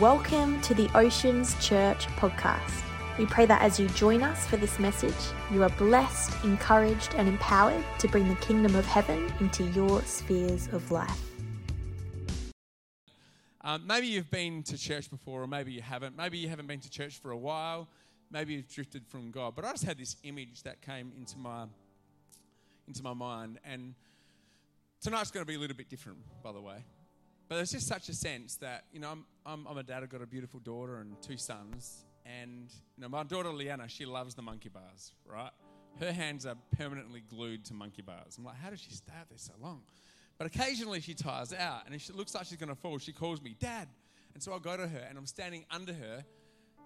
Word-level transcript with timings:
Welcome 0.00 0.62
to 0.62 0.72
the 0.72 0.88
Oceans 0.96 1.54
Church 1.62 2.06
podcast. 2.16 2.82
We 3.18 3.26
pray 3.26 3.44
that 3.44 3.60
as 3.60 3.78
you 3.78 3.86
join 3.88 4.22
us 4.22 4.46
for 4.46 4.56
this 4.56 4.78
message, 4.78 5.12
you 5.52 5.62
are 5.62 5.68
blessed, 5.68 6.42
encouraged, 6.42 7.14
and 7.16 7.28
empowered 7.28 7.84
to 7.98 8.08
bring 8.08 8.26
the 8.26 8.34
kingdom 8.36 8.76
of 8.76 8.86
heaven 8.86 9.30
into 9.40 9.64
your 9.72 10.00
spheres 10.00 10.68
of 10.68 10.90
life. 10.90 11.20
Um, 13.60 13.86
maybe 13.86 14.06
you've 14.06 14.30
been 14.30 14.62
to 14.62 14.78
church 14.78 15.10
before, 15.10 15.42
or 15.42 15.46
maybe 15.46 15.70
you 15.70 15.82
haven't. 15.82 16.16
Maybe 16.16 16.38
you 16.38 16.48
haven't 16.48 16.66
been 16.66 16.80
to 16.80 16.88
church 16.88 17.18
for 17.18 17.32
a 17.32 17.36
while. 17.36 17.86
Maybe 18.30 18.54
you've 18.54 18.72
drifted 18.72 19.06
from 19.06 19.30
God. 19.30 19.54
But 19.54 19.66
I 19.66 19.72
just 19.72 19.84
had 19.84 19.98
this 19.98 20.16
image 20.22 20.62
that 20.62 20.80
came 20.80 21.12
into 21.14 21.36
my 21.36 21.66
into 22.88 23.02
my 23.02 23.12
mind, 23.12 23.58
and 23.66 23.94
tonight's 25.02 25.30
going 25.30 25.44
to 25.44 25.46
be 25.46 25.56
a 25.56 25.60
little 25.60 25.76
bit 25.76 25.90
different, 25.90 26.20
by 26.42 26.52
the 26.52 26.60
way. 26.62 26.84
But 27.50 27.56
there's 27.56 27.72
just 27.72 27.88
such 27.88 28.08
a 28.08 28.14
sense 28.14 28.54
that, 28.58 28.84
you 28.92 29.00
know, 29.00 29.10
I'm, 29.10 29.24
I'm, 29.44 29.66
I'm 29.66 29.76
a 29.76 29.82
dad, 29.82 30.04
I've 30.04 30.08
got 30.08 30.22
a 30.22 30.26
beautiful 30.26 30.60
daughter 30.60 30.98
and 30.98 31.20
two 31.20 31.36
sons. 31.36 32.04
And, 32.24 32.68
you 32.96 33.02
know, 33.02 33.08
my 33.08 33.24
daughter 33.24 33.52
Leanna, 33.52 33.88
she 33.88 34.06
loves 34.06 34.36
the 34.36 34.42
monkey 34.42 34.68
bars, 34.68 35.14
right? 35.26 35.50
Her 35.98 36.12
hands 36.12 36.46
are 36.46 36.54
permanently 36.78 37.24
glued 37.28 37.64
to 37.64 37.74
monkey 37.74 38.02
bars. 38.02 38.36
I'm 38.38 38.44
like, 38.44 38.54
how 38.54 38.70
does 38.70 38.78
she 38.78 38.92
stay 38.92 39.12
out 39.18 39.28
there 39.28 39.36
so 39.36 39.52
long? 39.60 39.82
But 40.38 40.46
occasionally 40.46 41.00
she 41.00 41.12
tires 41.12 41.52
out, 41.52 41.86
and 41.86 41.94
if 41.94 42.08
it 42.08 42.14
looks 42.14 42.36
like 42.36 42.46
she's 42.46 42.56
going 42.56 42.68
to 42.68 42.76
fall, 42.76 42.98
she 42.98 43.12
calls 43.12 43.42
me, 43.42 43.56
Dad. 43.58 43.88
And 44.32 44.40
so 44.40 44.54
I 44.54 44.60
go 44.60 44.76
to 44.76 44.86
her, 44.86 45.04
and 45.08 45.18
I'm 45.18 45.26
standing 45.26 45.64
under 45.72 45.92
her, 45.92 46.24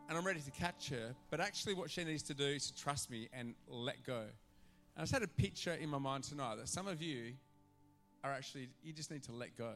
and 0.09 0.17
I'm 0.17 0.25
ready 0.25 0.41
to 0.41 0.51
catch 0.51 0.89
her. 0.89 1.15
But 1.31 1.41
actually, 1.41 1.75
what 1.75 1.91
she 1.91 2.05
needs 2.05 2.23
to 2.23 2.35
do 2.35 2.47
is 2.47 2.71
to 2.71 2.83
trust 2.83 3.11
me 3.11 3.29
and 3.35 3.55
let 3.69 4.03
go. 4.03 4.21
And 4.23 4.31
I 4.97 5.03
just 5.03 5.13
had 5.13 5.23
a 5.23 5.29
picture 5.29 5.75
in 5.75 5.91
my 5.91 5.99
mind 5.99 6.25
tonight 6.25 6.57
that 6.57 6.71
some 6.71 6.89
of 6.89 7.03
you 7.03 7.35
are 8.25 8.33
actually, 8.33 8.71
you 8.83 8.95
just 8.95 9.11
need 9.11 9.25
to 9.25 9.33
let 9.33 9.59
go 9.59 9.75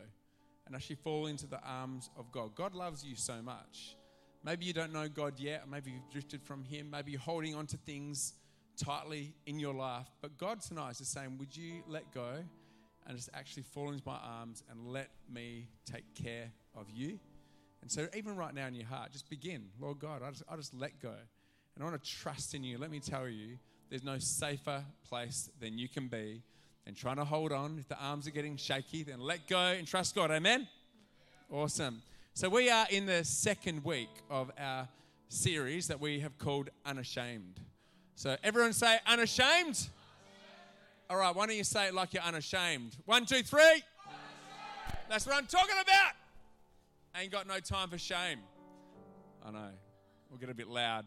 and 0.69 0.77
actually 0.77 0.97
fall 0.97 1.27
into 1.27 1.47
the 1.47 1.61
arms 1.67 2.11
of 2.17 2.31
God. 2.31 2.55
God 2.55 2.75
loves 2.75 3.05
you 3.05 3.17
so 3.17 3.43
much. 3.43 3.97
Maybe 4.45 4.67
you 4.67 4.73
don't 4.73 4.93
know 4.93 5.09
God 5.09 5.41
yet, 5.41 5.69
maybe 5.69 5.91
you've 5.91 6.11
drifted 6.13 6.43
from 6.43 6.63
Him, 6.63 6.91
maybe 6.91 7.11
you're 7.11 7.21
holding 7.21 7.57
on 7.57 7.67
to 7.67 7.77
things 7.79 8.35
tightly 8.77 9.35
in 9.47 9.59
your 9.59 9.75
life. 9.75 10.07
But 10.23 10.39
God 10.39 10.61
tonight 10.61 11.01
is 11.01 11.09
saying, 11.09 11.39
Would 11.39 11.57
you 11.57 11.83
let 11.89 12.13
go 12.13 12.45
and 13.07 13.17
just 13.17 13.31
actually 13.35 13.65
fall 13.65 13.91
into 13.91 14.03
my 14.07 14.17
arms 14.17 14.63
and 14.71 14.87
let 14.87 15.09
me 15.33 15.69
take 15.91 16.15
care 16.15 16.53
of 16.77 16.87
you? 16.91 17.19
And 17.83 17.91
so, 17.91 18.07
even 18.17 18.37
right 18.37 18.55
now 18.55 18.67
in 18.67 18.75
your 18.75 18.87
heart, 18.87 19.13
just 19.13 19.29
begin, 19.29 19.67
Lord 19.81 19.99
God, 19.99 20.23
I 20.23 20.31
just, 20.31 20.43
I 20.49 20.57
just 20.57 20.75
let 20.75 21.01
go. 21.01 21.15
And 21.75 21.85
I 21.85 21.89
want 21.89 22.03
to 22.03 22.11
trust 22.11 22.55
in 22.55 22.65
you. 22.65 22.79
Let 22.79 22.91
me 22.91 23.01
tell 23.01 23.29
you, 23.29 23.59
there's 23.89 24.05
no 24.05 24.19
safer 24.19 24.85
place 25.09 25.51
than 25.61 25.79
you 25.79 25.89
can 25.89 26.09
be 26.09 26.43
and 26.89 26.97
trying 26.97 27.17
to 27.17 27.25
hold 27.25 27.53
on. 27.53 27.77
If 27.79 27.87
the 27.87 27.99
arms 28.03 28.27
are 28.27 28.31
getting 28.31 28.57
shaky, 28.57 29.05
then 29.05 29.21
let 29.21 29.47
go 29.47 29.59
and 29.59 29.87
trust 29.87 30.15
God. 30.15 30.31
Amen? 30.31 30.67
Awesome. 31.53 32.03
So, 32.33 32.49
we 32.49 32.71
are 32.71 32.87
in 32.91 33.05
the 33.05 33.25
second 33.25 33.85
week 33.85 34.09
of 34.31 34.51
our 34.59 34.89
series 35.29 35.89
that 35.89 36.01
we 36.01 36.21
have 36.21 36.39
called 36.39 36.71
Unashamed. 36.87 37.61
So, 38.17 38.37
everyone 38.43 38.73
say, 38.73 38.97
Unashamed. 39.07 39.89
All 41.11 41.19
right, 41.19 41.35
why 41.35 41.47
don't 41.47 41.57
you 41.57 41.65
say 41.65 41.89
it 41.89 41.95
like 41.95 42.15
you're 42.15 42.23
unashamed? 42.23 42.97
One, 43.05 43.27
two, 43.27 43.43
three. 43.43 43.61
Unashamed. 43.61 43.83
That's 45.09 45.27
what 45.27 45.37
I'm 45.37 45.47
talking 45.47 45.77
about. 45.81 46.13
Ain't 47.17 47.33
got 47.33 47.47
no 47.47 47.61
time 47.61 47.89
for 47.89 47.99
shame. 47.99 48.39
I 49.45 49.51
know. 49.51 49.71
We'll 50.31 50.39
get 50.39 50.51
a 50.51 50.55
bit 50.55 50.69
loud. 50.69 51.07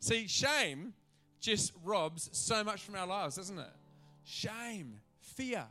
See, 0.00 0.26
shame 0.26 0.94
just 1.40 1.72
robs 1.84 2.30
so 2.32 2.64
much 2.64 2.82
from 2.82 2.96
our 2.96 3.06
lives, 3.06 3.36
doesn't 3.36 3.58
it? 3.58 3.66
Shame 4.24 5.00
fear. 5.36 5.64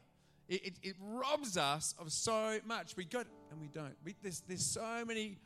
It, 0.48 0.66
it, 0.66 0.74
it, 0.84 0.96
robs 1.00 1.58
us 1.58 1.96
of 1.98 2.12
so 2.12 2.60
much. 2.66 2.96
We 2.98 3.06
got 3.06 3.26
and 3.52 3.62
we 3.62 3.68
don't. 3.68 3.96
We, 4.04 4.16
there's, 4.22 4.42
there's 4.42 4.66
so 4.66 5.06
many 5.06 5.38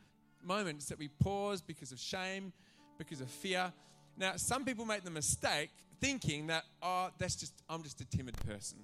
moments 0.42 0.86
that 0.86 0.98
we 0.98 1.08
pause 1.08 1.60
because 1.60 1.92
of 1.92 1.98
shame, 1.98 2.52
because 2.98 3.20
of 3.20 3.28
fear. 3.28 3.72
Now, 4.16 4.32
some 4.36 4.64
people 4.64 4.84
make 4.84 5.04
the 5.04 5.10
mistake 5.10 5.70
thinking 6.00 6.46
that, 6.48 6.64
oh, 6.82 7.10
that's 7.18 7.36
just, 7.36 7.52
I'm 7.68 7.82
just 7.82 8.00
a 8.00 8.04
timid 8.04 8.36
person. 8.46 8.78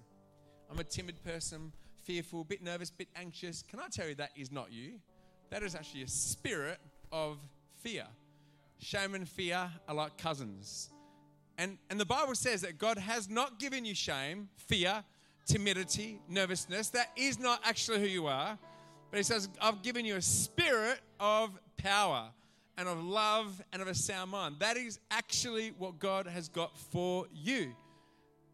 I'm 0.70 0.78
a 0.78 0.84
timid 0.84 1.22
person, 1.24 1.72
fearful, 2.04 2.42
a 2.42 2.44
bit 2.44 2.62
nervous, 2.62 2.90
a 2.90 2.94
bit 2.94 3.08
anxious. 3.16 3.62
Can 3.62 3.80
I 3.80 3.88
tell 3.88 4.08
you 4.08 4.14
that 4.16 4.30
is 4.36 4.50
not 4.50 4.72
you? 4.72 4.94
That 5.50 5.62
is 5.62 5.74
actually 5.74 6.02
a 6.02 6.08
spirit 6.08 6.78
of 7.10 7.38
fear. 7.82 8.06
Shame 8.78 9.14
and 9.14 9.28
fear 9.28 9.70
are 9.86 9.94
like 9.94 10.16
cousins. 10.18 10.90
And, 11.58 11.78
and 11.90 12.00
the 12.00 12.06
Bible 12.06 12.34
says 12.34 12.62
that 12.62 12.78
God 12.78 12.98
has 12.98 13.28
not 13.28 13.58
given 13.58 13.84
you 13.84 13.94
shame, 13.94 14.48
fear, 14.56 15.04
timidity, 15.46 16.20
nervousness. 16.28 16.90
That 16.90 17.10
is 17.16 17.38
not 17.38 17.60
actually 17.64 18.00
who 18.00 18.06
you 18.06 18.26
are. 18.26 18.58
But 19.10 19.16
he 19.18 19.22
says, 19.22 19.48
I've 19.60 19.82
given 19.82 20.04
you 20.06 20.16
a 20.16 20.22
spirit 20.22 21.00
of 21.20 21.50
power 21.76 22.30
and 22.78 22.88
of 22.88 23.02
love 23.04 23.62
and 23.72 23.82
of 23.82 23.88
a 23.88 23.94
sound 23.94 24.30
mind. 24.30 24.56
That 24.60 24.76
is 24.76 24.98
actually 25.10 25.72
what 25.78 25.98
God 25.98 26.26
has 26.26 26.48
got 26.48 26.78
for 26.78 27.26
you. 27.32 27.72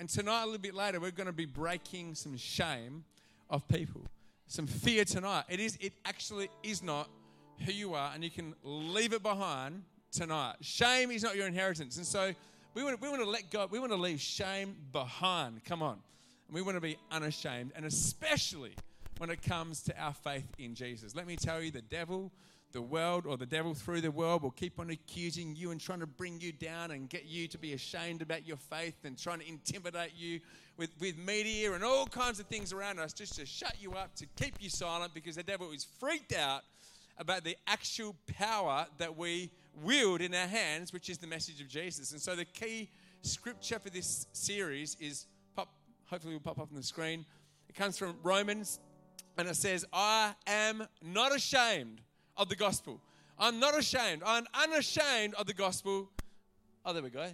And 0.01 0.09
tonight, 0.09 0.43
a 0.43 0.47
little 0.47 0.61
bit 0.61 0.75
later, 0.75 1.01
we're 1.01 1.11
going 1.11 1.29
to 1.29 1.33
be 1.33 1.47
breaking 1.47 2.15
some 2.15 2.37
shame 2.37 3.05
of 3.51 3.67
people, 3.69 4.03
some 4.47 4.67
fear 4.67 5.05
tonight. 5.05 5.45
It 5.49 5.61
is, 5.61 5.79
it 5.81 5.93
actually 6.05 6.51
is 6.63 6.83
not 6.83 7.09
who 7.65 7.73
you 7.73 7.95
are, 7.95 8.13
and 8.15 8.23
you 8.23 8.31
can 8.31 8.55
leave 8.63 9.13
it 9.13 9.23
behind 9.23 9.83
tonight. 10.13 10.57
Shame 10.61 11.11
is 11.11 11.23
not 11.23 11.37
your 11.37 11.47
inheritance. 11.47 11.97
And 11.97 12.07
so 12.07 12.33
we 12.75 12.85
want, 12.85 13.01
we 13.01 13.09
want 13.09 13.23
to 13.23 13.29
let 13.29 13.51
go, 13.51 13.67
we 13.71 13.79
want 13.79 13.93
to 13.93 13.97
leave 13.97 14.21
shame 14.21 14.77
behind. 14.93 15.65
Come 15.65 15.83
on. 15.83 15.99
And 16.49 16.55
we 16.55 16.63
want 16.63 16.77
to 16.77 16.81
be 16.81 16.97
unashamed, 17.11 17.73
and 17.77 17.85
especially 17.85 18.73
when 19.19 19.31
it 19.31 19.43
comes 19.43 19.83
to 19.83 20.01
our 20.01 20.15
faith 20.15 20.47
in 20.59 20.75
Jesus. 20.75 21.15
Let 21.15 21.27
me 21.27 21.37
tell 21.37 21.61
you, 21.61 21.71
the 21.71 21.83
devil, 21.83 22.33
the 22.73 22.81
world, 22.81 23.27
or 23.27 23.37
the 23.37 23.47
devil 23.47 23.75
through 23.75 24.01
the 24.01 24.11
world 24.11 24.43
will 24.43 24.51
keep 24.51 24.79
on 24.79 24.91
accusing 24.91 25.57
you 25.57 25.73
and 25.73 25.81
trying 25.81 26.01
to 26.01 26.07
bring 26.07 26.41
you 26.41 26.53
down 26.53 26.93
and 26.93 27.09
get 27.09 27.27
you 27.27 27.49
to 27.49 27.59
be 27.59 27.75
ashamed 27.75 28.23
about 28.23 28.47
your 28.47 28.57
faith 28.57 28.97
and 29.05 29.19
trying 29.19 29.41
to 29.41 29.49
intimidate 29.49 30.13
you 30.17 30.41
with, 30.77 30.91
with 31.01 31.19
media 31.19 31.73
and 31.73 31.85
all 31.85 32.07
kinds 32.07 32.41
of 32.41 32.47
things 32.47 32.73
around 32.73 32.99
us 32.99 33.13
just 33.13 33.35
to 33.37 33.45
shut 33.45 33.75
you 33.81 33.93
up, 33.93 34.15
to 34.15 34.27
keep 34.37 34.55
you 34.61 34.71
silent 34.71 35.13
because 35.13 35.37
the 35.37 35.43
devil 35.43 35.71
is 35.73 35.87
freaked 35.99 36.33
out 36.33 36.63
about 37.19 37.43
the 37.43 37.57
actual 37.67 38.15
power 38.39 38.87
that 38.99 39.17
we 39.17 39.51
wield 39.83 40.21
in 40.21 40.33
our 40.35 40.47
hands, 40.47 40.93
which 40.93 41.11
is 41.11 41.19
the 41.19 41.27
message 41.27 41.61
of 41.61 41.69
Jesus. 41.69 42.13
And 42.13 42.21
so 42.21 42.37
the 42.37 42.45
key 42.45 42.89
scripture 43.23 43.79
for 43.81 43.91
this 43.91 44.27
series 44.33 44.97
is 45.01 45.27
hopefully 46.09 46.35
will 46.35 46.41
pop 46.41 46.59
up 46.59 46.69
on 46.71 46.77
the 46.77 46.83
screen. 46.83 47.25
It 47.69 47.75
comes 47.75 47.99
from 47.99 48.17
Romans 48.23 48.81
and 49.37 49.49
it 49.49 49.57
says, 49.57 49.85
I 49.93 50.35
am 50.47 50.87
not 51.03 51.35
ashamed 51.35 52.01
of 52.37 52.49
the 52.49 52.57
gospel. 52.57 53.01
I'm 53.39 53.61
not 53.61 53.79
ashamed. 53.79 54.23
I'm 54.27 54.47
unashamed 54.55 55.35
of 55.35 55.47
the 55.47 55.55
gospel. 55.55 56.11
Oh, 56.85 56.93
there 56.93 57.03
we 57.03 57.11
go. 57.11 57.29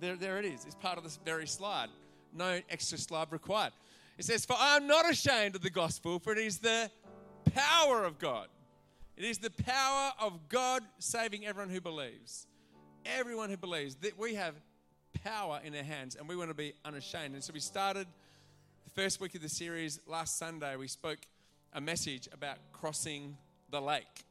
There, 0.00 0.16
there 0.16 0.38
it 0.38 0.44
is. 0.44 0.64
It's 0.64 0.76
part 0.76 0.96
of 0.96 1.04
this 1.04 1.18
very 1.24 1.46
slide. 1.46 1.88
No 2.32 2.60
extra 2.70 2.98
slide 2.98 3.32
required. 3.32 3.72
It 4.16 4.24
says, 4.24 4.44
For 4.44 4.56
I 4.58 4.76
am 4.76 4.86
not 4.86 5.10
ashamed 5.10 5.56
of 5.56 5.62
the 5.62 5.70
gospel, 5.70 6.18
for 6.18 6.32
it 6.32 6.38
is 6.38 6.58
the 6.58 6.90
power 7.52 8.04
of 8.04 8.18
God. 8.18 8.46
It 9.16 9.24
is 9.24 9.38
the 9.38 9.50
power 9.50 10.12
of 10.20 10.48
God 10.48 10.82
saving 10.98 11.46
everyone 11.46 11.70
who 11.70 11.80
believes. 11.80 12.46
Everyone 13.04 13.50
who 13.50 13.56
believes 13.56 13.96
that 13.96 14.18
we 14.18 14.34
have 14.34 14.54
power 15.24 15.60
in 15.64 15.74
our 15.74 15.82
hands 15.82 16.16
and 16.16 16.28
we 16.28 16.36
want 16.36 16.50
to 16.50 16.54
be 16.54 16.72
unashamed. 16.84 17.34
And 17.34 17.42
so 17.42 17.52
we 17.52 17.60
started 17.60 18.06
the 18.84 18.90
first 18.90 19.20
week 19.20 19.34
of 19.34 19.42
the 19.42 19.48
series 19.48 20.00
last 20.06 20.38
Sunday. 20.38 20.76
We 20.76 20.88
spoke 20.88 21.18
a 21.72 21.80
message 21.80 22.28
about 22.32 22.58
crossing 22.72 23.36
the 23.70 23.80
lake 23.80 24.24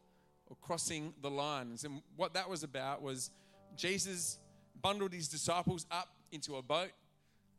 or 0.50 0.58
crossing 0.62 1.14
the 1.22 1.30
lines. 1.30 1.84
And 1.84 2.02
what 2.16 2.34
that 2.34 2.50
was 2.50 2.64
about 2.64 3.02
was 3.02 3.32
Jesus 3.76 4.40
bundled 4.82 5.14
his 5.14 5.28
disciples 5.28 5.86
up 5.92 6.10
into 6.32 6.56
a 6.56 6.62
boat 6.62 6.92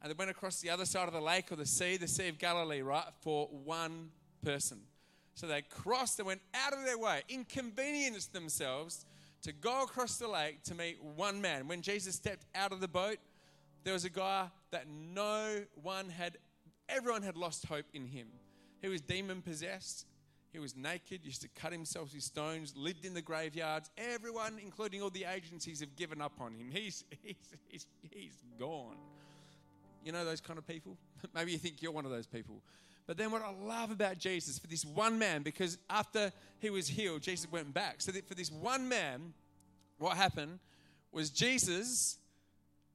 and 0.02 0.10
they 0.10 0.14
went 0.14 0.30
across 0.30 0.60
the 0.60 0.70
other 0.70 0.86
side 0.86 1.08
of 1.08 1.12
the 1.12 1.20
lake 1.20 1.52
or 1.52 1.56
the 1.56 1.66
sea, 1.66 1.96
the 1.96 2.08
Sea 2.08 2.28
of 2.28 2.38
Galilee, 2.38 2.80
right, 2.80 3.04
for 3.20 3.48
one 3.48 4.10
person. 4.42 4.80
So 5.34 5.46
they 5.46 5.62
crossed 5.62 6.18
and 6.18 6.26
went 6.26 6.40
out 6.54 6.72
of 6.72 6.84
their 6.84 6.98
way, 6.98 7.22
inconvenienced 7.28 8.32
themselves 8.32 9.04
to 9.42 9.52
go 9.52 9.82
across 9.82 10.16
the 10.16 10.28
lake 10.28 10.62
to 10.64 10.74
meet 10.74 11.02
one 11.02 11.40
man. 11.40 11.68
When 11.68 11.82
Jesus 11.82 12.14
stepped 12.14 12.46
out 12.54 12.72
of 12.72 12.80
the 12.80 12.88
boat, 12.88 13.18
there 13.84 13.92
was 13.92 14.04
a 14.04 14.10
guy 14.10 14.48
that 14.70 14.86
no 14.88 15.62
one 15.82 16.08
had, 16.08 16.36
everyone 16.88 17.22
had 17.22 17.36
lost 17.36 17.66
hope 17.66 17.86
in 17.92 18.06
him. 18.06 18.28
He 18.80 18.88
was 18.88 19.00
demon 19.00 19.42
possessed. 19.42 20.06
He 20.52 20.58
was 20.58 20.76
naked, 20.76 21.24
used 21.24 21.42
to 21.42 21.48
cut 21.48 21.72
himself 21.72 22.12
with 22.12 22.22
stones, 22.22 22.74
lived 22.76 23.04
in 23.04 23.14
the 23.14 23.22
graveyards. 23.22 23.88
Everyone, 23.96 24.58
including 24.62 25.00
all 25.00 25.10
the 25.10 25.24
agencies, 25.24 25.80
have 25.80 25.94
given 25.94 26.20
up 26.20 26.32
on 26.40 26.54
him. 26.54 26.70
He's, 26.72 27.04
he's, 27.22 27.36
he's, 27.68 27.86
he's 28.10 28.42
gone. 28.58 28.96
You 30.04 30.12
know 30.12 30.24
those 30.24 30.40
kind 30.40 30.58
of 30.58 30.66
people? 30.66 30.96
Maybe 31.34 31.52
you 31.52 31.58
think 31.58 31.82
you're 31.82 31.92
one 31.92 32.04
of 32.04 32.10
those 32.10 32.26
people. 32.26 32.62
But 33.06 33.16
then 33.16 33.30
what 33.30 33.42
I 33.42 33.52
love 33.52 33.90
about 33.90 34.18
Jesus 34.18 34.58
for 34.58 34.66
this 34.66 34.84
one 34.84 35.18
man, 35.18 35.42
because 35.42 35.78
after 35.88 36.32
he 36.58 36.70
was 36.70 36.88
healed, 36.88 37.22
Jesus 37.22 37.50
went 37.50 37.72
back. 37.72 38.00
So 38.00 38.12
that 38.12 38.26
for 38.26 38.34
this 38.34 38.50
one 38.50 38.88
man, 38.88 39.34
what 39.98 40.16
happened 40.16 40.58
was 41.12 41.30
Jesus 41.30 42.18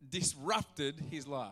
disrupted 0.10 0.96
his 1.12 1.28
life. 1.28 1.52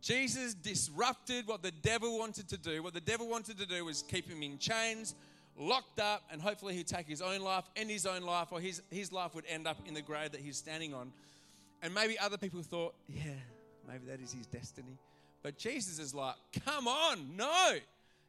Jesus 0.00 0.52
disrupted 0.54 1.46
what 1.46 1.62
the 1.62 1.70
devil 1.70 2.18
wanted 2.18 2.48
to 2.48 2.58
do. 2.58 2.82
What 2.82 2.92
the 2.92 3.00
devil 3.00 3.28
wanted 3.28 3.58
to 3.58 3.66
do 3.66 3.84
was 3.84 4.02
keep 4.02 4.28
him 4.28 4.42
in 4.42 4.58
chains 4.58 5.14
locked 5.56 6.00
up, 6.00 6.22
and 6.30 6.42
hopefully 6.42 6.74
he'd 6.74 6.86
take 6.86 7.06
his 7.06 7.22
own 7.22 7.40
life, 7.40 7.64
end 7.76 7.90
his 7.90 8.06
own 8.06 8.22
life, 8.22 8.48
or 8.50 8.60
his, 8.60 8.82
his 8.90 9.12
life 9.12 9.34
would 9.34 9.44
end 9.48 9.66
up 9.66 9.76
in 9.86 9.94
the 9.94 10.02
grave 10.02 10.32
that 10.32 10.40
he's 10.40 10.56
standing 10.56 10.92
on. 10.92 11.12
And 11.82 11.94
maybe 11.94 12.18
other 12.18 12.36
people 12.36 12.62
thought, 12.62 12.94
yeah, 13.08 13.22
maybe 13.86 14.06
that 14.06 14.20
is 14.20 14.32
his 14.32 14.46
destiny. 14.46 14.98
But 15.42 15.58
Jesus 15.58 15.98
is 15.98 16.14
like, 16.14 16.36
come 16.64 16.88
on, 16.88 17.36
no. 17.36 17.76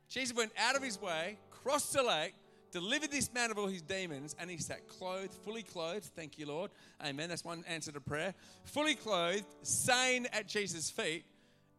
Jesus 0.09 0.35
went 0.35 0.51
out 0.57 0.75
of 0.75 0.83
his 0.83 1.01
way, 1.01 1.37
crossed 1.49 1.93
the 1.93 2.03
lake, 2.03 2.33
delivered 2.75 3.09
this 3.09 3.33
man 3.33 3.51
of 3.51 3.57
all 3.57 3.67
his 3.67 3.81
demons, 3.81 4.35
and 4.37 4.51
he 4.51 4.57
sat 4.57 4.89
clothed, 4.89 5.33
fully 5.45 5.63
clothed. 5.63 6.11
Thank 6.13 6.37
you, 6.37 6.45
Lord. 6.45 6.71
Amen. 7.01 7.29
That's 7.29 7.45
one 7.45 7.63
answer 7.69 7.89
to 7.93 8.01
prayer. 8.01 8.33
Fully 8.65 8.95
clothed, 8.95 9.45
sane 9.61 10.27
at 10.33 10.45
Jesus' 10.45 10.89
feet. 10.89 11.23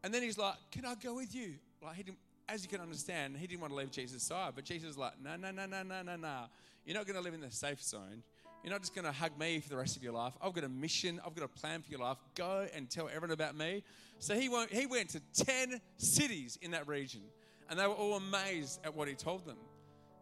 And 0.03 0.15
then 0.15 0.23
he's 0.23 0.39
like, 0.39 0.55
Can 0.71 0.87
I 0.87 0.95
go 0.95 1.15
with 1.15 1.35
you? 1.35 1.57
Like, 1.85 1.97
he 1.97 2.03
didn't, 2.03 2.17
as 2.49 2.63
you 2.63 2.71
can 2.71 2.81
understand, 2.81 3.37
he 3.37 3.47
didn't 3.47 3.61
want 3.61 3.75
to 3.75 3.77
leave 3.77 3.91
Jesus' 3.91 4.23
side. 4.23 4.53
But 4.55 4.65
Jesus 4.65 4.93
is 4.93 4.97
like, 4.97 5.13
No, 5.23 5.37
no, 5.37 5.51
no, 5.51 5.67
no, 5.67 5.83
no, 5.83 6.01
no, 6.01 6.17
no. 6.17 6.45
You're 6.87 6.97
not 6.97 7.05
going 7.05 7.17
to 7.17 7.23
live 7.23 7.35
in 7.35 7.43
the 7.43 7.51
safe 7.51 7.83
zone. 7.83 8.23
You're 8.65 8.73
not 8.73 8.81
just 8.81 8.95
going 8.95 9.05
to 9.05 9.13
hug 9.13 9.39
me 9.39 9.61
for 9.61 9.69
the 9.69 9.77
rest 9.77 9.99
of 9.99 10.03
your 10.03 10.15
life. 10.15 10.33
I've 10.41 10.55
got 10.55 10.65
a 10.65 10.69
mission. 10.71 11.21
I've 11.27 11.35
got 11.35 11.45
a 11.45 11.49
plan 11.49 11.83
for 11.83 11.91
your 11.91 12.01
life. 12.01 12.17
Go 12.35 12.67
and 12.75 12.89
tell 12.89 13.09
everyone 13.09 13.33
about 13.33 13.55
me. 13.55 13.83
So 14.19 14.35
he 14.35 14.49
went, 14.49 14.73
he 14.73 14.87
went 14.87 15.11
to 15.11 15.21
10 15.45 15.79
cities 15.99 16.59
in 16.63 16.71
that 16.71 16.89
region, 16.89 17.21
and 17.69 17.79
they 17.79 17.87
were 17.87 17.93
all 17.93 18.15
amazed 18.15 18.81
at 18.83 18.95
what 18.95 19.09
he 19.09 19.15
told 19.15 19.45
them. 19.45 19.59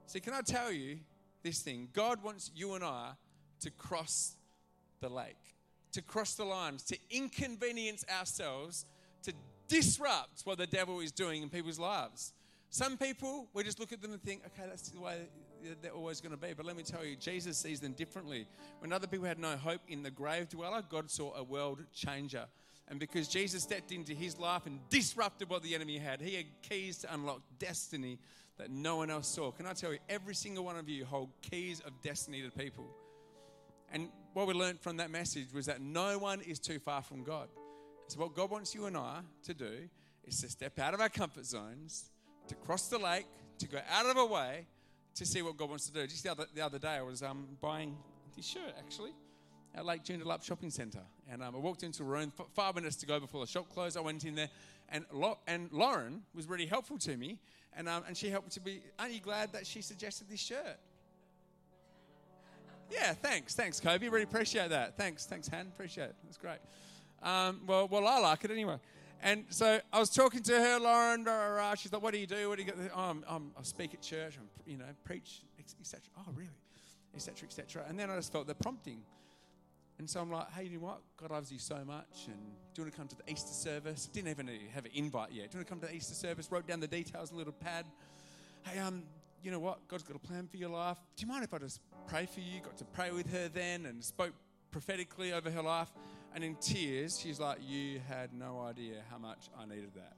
See, 0.06 0.20
can 0.20 0.32
I 0.32 0.42
tell 0.42 0.70
you 0.70 0.98
this 1.42 1.60
thing? 1.60 1.88
God 1.92 2.22
wants 2.22 2.50
you 2.54 2.74
and 2.74 2.84
I 2.84 3.12
to 3.60 3.70
cross 3.70 4.36
the 5.00 5.08
lake, 5.08 5.36
to 5.92 6.02
cross 6.02 6.34
the 6.34 6.44
lines, 6.44 6.82
to 6.84 6.98
inconvenience 7.10 8.04
ourselves, 8.18 8.86
to 9.22 9.32
disrupt 9.68 10.42
what 10.44 10.58
the 10.58 10.66
devil 10.66 11.00
is 11.00 11.10
doing 11.10 11.42
in 11.42 11.48
people's 11.48 11.78
lives. 11.78 12.32
Some 12.70 12.96
people, 12.96 13.48
we 13.54 13.62
just 13.62 13.78
look 13.78 13.92
at 13.92 14.02
them 14.02 14.12
and 14.12 14.22
think, 14.22 14.42
okay, 14.46 14.68
that's 14.68 14.88
the 14.88 15.00
way 15.00 15.28
they're 15.80 15.92
always 15.92 16.20
going 16.20 16.32
to 16.32 16.36
be. 16.36 16.52
But 16.54 16.66
let 16.66 16.76
me 16.76 16.82
tell 16.82 17.04
you, 17.04 17.16
Jesus 17.16 17.56
sees 17.56 17.80
them 17.80 17.92
differently. 17.92 18.46
When 18.80 18.92
other 18.92 19.06
people 19.06 19.26
had 19.26 19.38
no 19.38 19.56
hope 19.56 19.80
in 19.88 20.02
the 20.02 20.10
grave 20.10 20.48
dweller, 20.48 20.82
God 20.88 21.10
saw 21.10 21.34
a 21.34 21.42
world 21.44 21.84
changer. 21.92 22.46
And 22.88 22.98
because 22.98 23.28
Jesus 23.28 23.62
stepped 23.62 23.92
into 23.92 24.12
his 24.12 24.38
life 24.38 24.66
and 24.66 24.80
disrupted 24.90 25.48
what 25.48 25.62
the 25.62 25.74
enemy 25.74 25.98
had, 25.98 26.20
he 26.20 26.34
had 26.34 26.46
keys 26.62 26.98
to 26.98 27.14
unlock 27.14 27.40
destiny 27.58 28.18
that 28.58 28.70
no 28.70 28.96
one 28.96 29.10
else 29.10 29.28
saw. 29.28 29.50
Can 29.50 29.66
I 29.66 29.72
tell 29.72 29.92
you, 29.92 29.98
every 30.08 30.34
single 30.34 30.64
one 30.64 30.76
of 30.76 30.88
you 30.88 31.04
hold 31.04 31.30
keys 31.42 31.80
of 31.80 31.92
destiny 32.02 32.42
to 32.42 32.50
people. 32.50 32.86
And 33.92 34.08
what 34.32 34.46
we 34.46 34.54
learned 34.54 34.80
from 34.80 34.96
that 34.98 35.10
message 35.10 35.52
was 35.52 35.66
that 35.66 35.80
no 35.80 36.18
one 36.18 36.40
is 36.40 36.58
too 36.58 36.78
far 36.78 37.02
from 37.02 37.22
God. 37.22 37.48
So, 38.08 38.20
what 38.20 38.34
God 38.34 38.50
wants 38.50 38.74
you 38.74 38.86
and 38.86 38.96
I 38.96 39.20
to 39.44 39.54
do 39.54 39.88
is 40.24 40.40
to 40.40 40.48
step 40.48 40.78
out 40.78 40.94
of 40.94 41.00
our 41.00 41.08
comfort 41.08 41.46
zones, 41.46 42.10
to 42.48 42.54
cross 42.54 42.88
the 42.88 42.98
lake, 42.98 43.26
to 43.58 43.68
go 43.68 43.78
out 43.90 44.06
of 44.06 44.16
our 44.16 44.26
way 44.26 44.66
to 45.14 45.24
see 45.24 45.42
what 45.42 45.56
God 45.56 45.70
wants 45.70 45.86
to 45.86 45.92
do. 45.92 46.06
Just 46.06 46.24
the 46.24 46.30
other, 46.30 46.46
the 46.54 46.60
other 46.60 46.78
day, 46.78 46.96
I 46.96 47.02
was 47.02 47.22
um, 47.22 47.46
buying 47.60 47.96
this 48.36 48.46
shirt 48.46 48.74
actually 48.78 49.12
at 49.74 49.84
Lake 49.84 50.04
Joondalup 50.04 50.42
Shopping 50.42 50.70
Centre. 50.70 51.02
And 51.30 51.42
um, 51.42 51.54
I 51.54 51.58
walked 51.58 51.82
into 51.82 52.02
a 52.02 52.06
room, 52.06 52.32
five 52.54 52.74
minutes 52.74 52.96
to 52.96 53.06
go 53.06 53.18
before 53.18 53.44
the 53.44 53.50
shop 53.50 53.68
closed. 53.72 53.96
I 53.96 54.00
went 54.00 54.24
in 54.24 54.34
there, 54.34 54.50
and, 54.88 55.04
Lo- 55.12 55.38
and 55.46 55.70
Lauren 55.72 56.22
was 56.34 56.46
really 56.48 56.66
helpful 56.66 56.98
to 56.98 57.16
me. 57.16 57.38
And, 57.76 57.88
um, 57.88 58.04
and 58.06 58.16
she 58.16 58.30
helped 58.30 58.52
to 58.52 58.60
be, 58.60 58.82
aren't 58.98 59.12
you 59.12 59.20
glad 59.20 59.52
that 59.52 59.66
she 59.66 59.82
suggested 59.82 60.28
this 60.28 60.40
shirt? 60.40 60.78
Yeah, 62.90 63.14
thanks. 63.14 63.54
Thanks, 63.54 63.80
Kobe. 63.80 64.08
Really 64.08 64.24
appreciate 64.24 64.70
that. 64.70 64.96
Thanks. 64.96 65.26
Thanks, 65.26 65.48
Han. 65.48 65.66
Appreciate 65.66 66.10
it. 66.10 66.16
That's 66.24 66.36
great. 66.36 66.58
Um, 67.22 67.62
well, 67.66 67.88
well, 67.88 68.06
I 68.06 68.20
like 68.20 68.44
it 68.44 68.50
anyway. 68.50 68.76
And 69.22 69.46
so 69.48 69.80
I 69.92 69.98
was 69.98 70.10
talking 70.10 70.42
to 70.42 70.52
her, 70.52 70.78
Lauren. 70.78 71.24
Rah, 71.24 71.32
rah, 71.32 71.56
rah. 71.56 71.74
She's 71.74 71.90
like, 71.92 72.02
"What 72.02 72.12
do 72.12 72.20
you 72.20 72.26
do? 72.26 72.48
What 72.50 72.58
do 72.58 72.64
you 72.64 72.70
get?" 72.70 72.76
Oh, 72.94 73.00
I'm, 73.00 73.24
I'm, 73.26 73.52
I 73.58 73.62
speak 73.62 73.94
at 73.94 74.02
church. 74.02 74.36
I'm, 74.38 74.48
you 74.70 74.76
know, 74.76 74.84
preach, 75.02 75.40
etc. 75.58 76.02
Oh, 76.18 76.30
really? 76.34 76.50
Etc. 77.14 77.46
Etc. 77.46 77.82
And 77.88 77.98
then 77.98 78.10
I 78.10 78.16
just 78.16 78.30
felt 78.30 78.46
the 78.46 78.54
prompting. 78.54 79.00
And 79.98 80.10
so 80.10 80.20
I'm 80.20 80.30
like, 80.30 80.50
hey, 80.52 80.64
you 80.64 80.78
know 80.78 80.86
what? 80.86 81.00
God 81.16 81.30
loves 81.30 81.52
you 81.52 81.58
so 81.58 81.76
much. 81.86 82.26
And 82.26 82.36
do 82.74 82.80
you 82.80 82.84
want 82.84 82.92
to 82.92 82.98
come 82.98 83.08
to 83.08 83.16
the 83.16 83.30
Easter 83.30 83.52
service? 83.52 84.06
Didn't 84.12 84.30
even 84.30 84.48
have 84.74 84.84
an 84.84 84.90
invite 84.94 85.30
yet. 85.32 85.50
Do 85.50 85.56
you 85.56 85.58
want 85.60 85.66
to 85.66 85.70
come 85.70 85.80
to 85.80 85.86
the 85.86 85.94
Easter 85.94 86.14
service? 86.14 86.50
Wrote 86.50 86.66
down 86.66 86.80
the 86.80 86.88
details 86.88 87.30
on 87.30 87.36
a 87.36 87.38
little 87.38 87.52
pad. 87.52 87.86
Hey, 88.64 88.80
um, 88.80 89.04
you 89.42 89.50
know 89.50 89.60
what? 89.60 89.86
God's 89.88 90.02
got 90.02 90.16
a 90.16 90.18
plan 90.18 90.48
for 90.48 90.56
your 90.56 90.70
life. 90.70 90.98
Do 91.16 91.24
you 91.24 91.30
mind 91.30 91.44
if 91.44 91.54
I 91.54 91.58
just 91.58 91.80
pray 92.08 92.26
for 92.26 92.40
you? 92.40 92.60
Got 92.60 92.76
to 92.78 92.84
pray 92.84 93.12
with 93.12 93.30
her 93.32 93.48
then 93.48 93.86
and 93.86 94.02
spoke 94.02 94.32
prophetically 94.70 95.32
over 95.32 95.50
her 95.50 95.62
life. 95.62 95.92
And 96.34 96.42
in 96.42 96.56
tears, 96.56 97.20
she's 97.20 97.38
like, 97.38 97.58
You 97.64 98.00
had 98.08 98.32
no 98.32 98.60
idea 98.60 99.02
how 99.10 99.18
much 99.18 99.48
I 99.56 99.66
needed 99.66 99.94
that. 99.94 100.16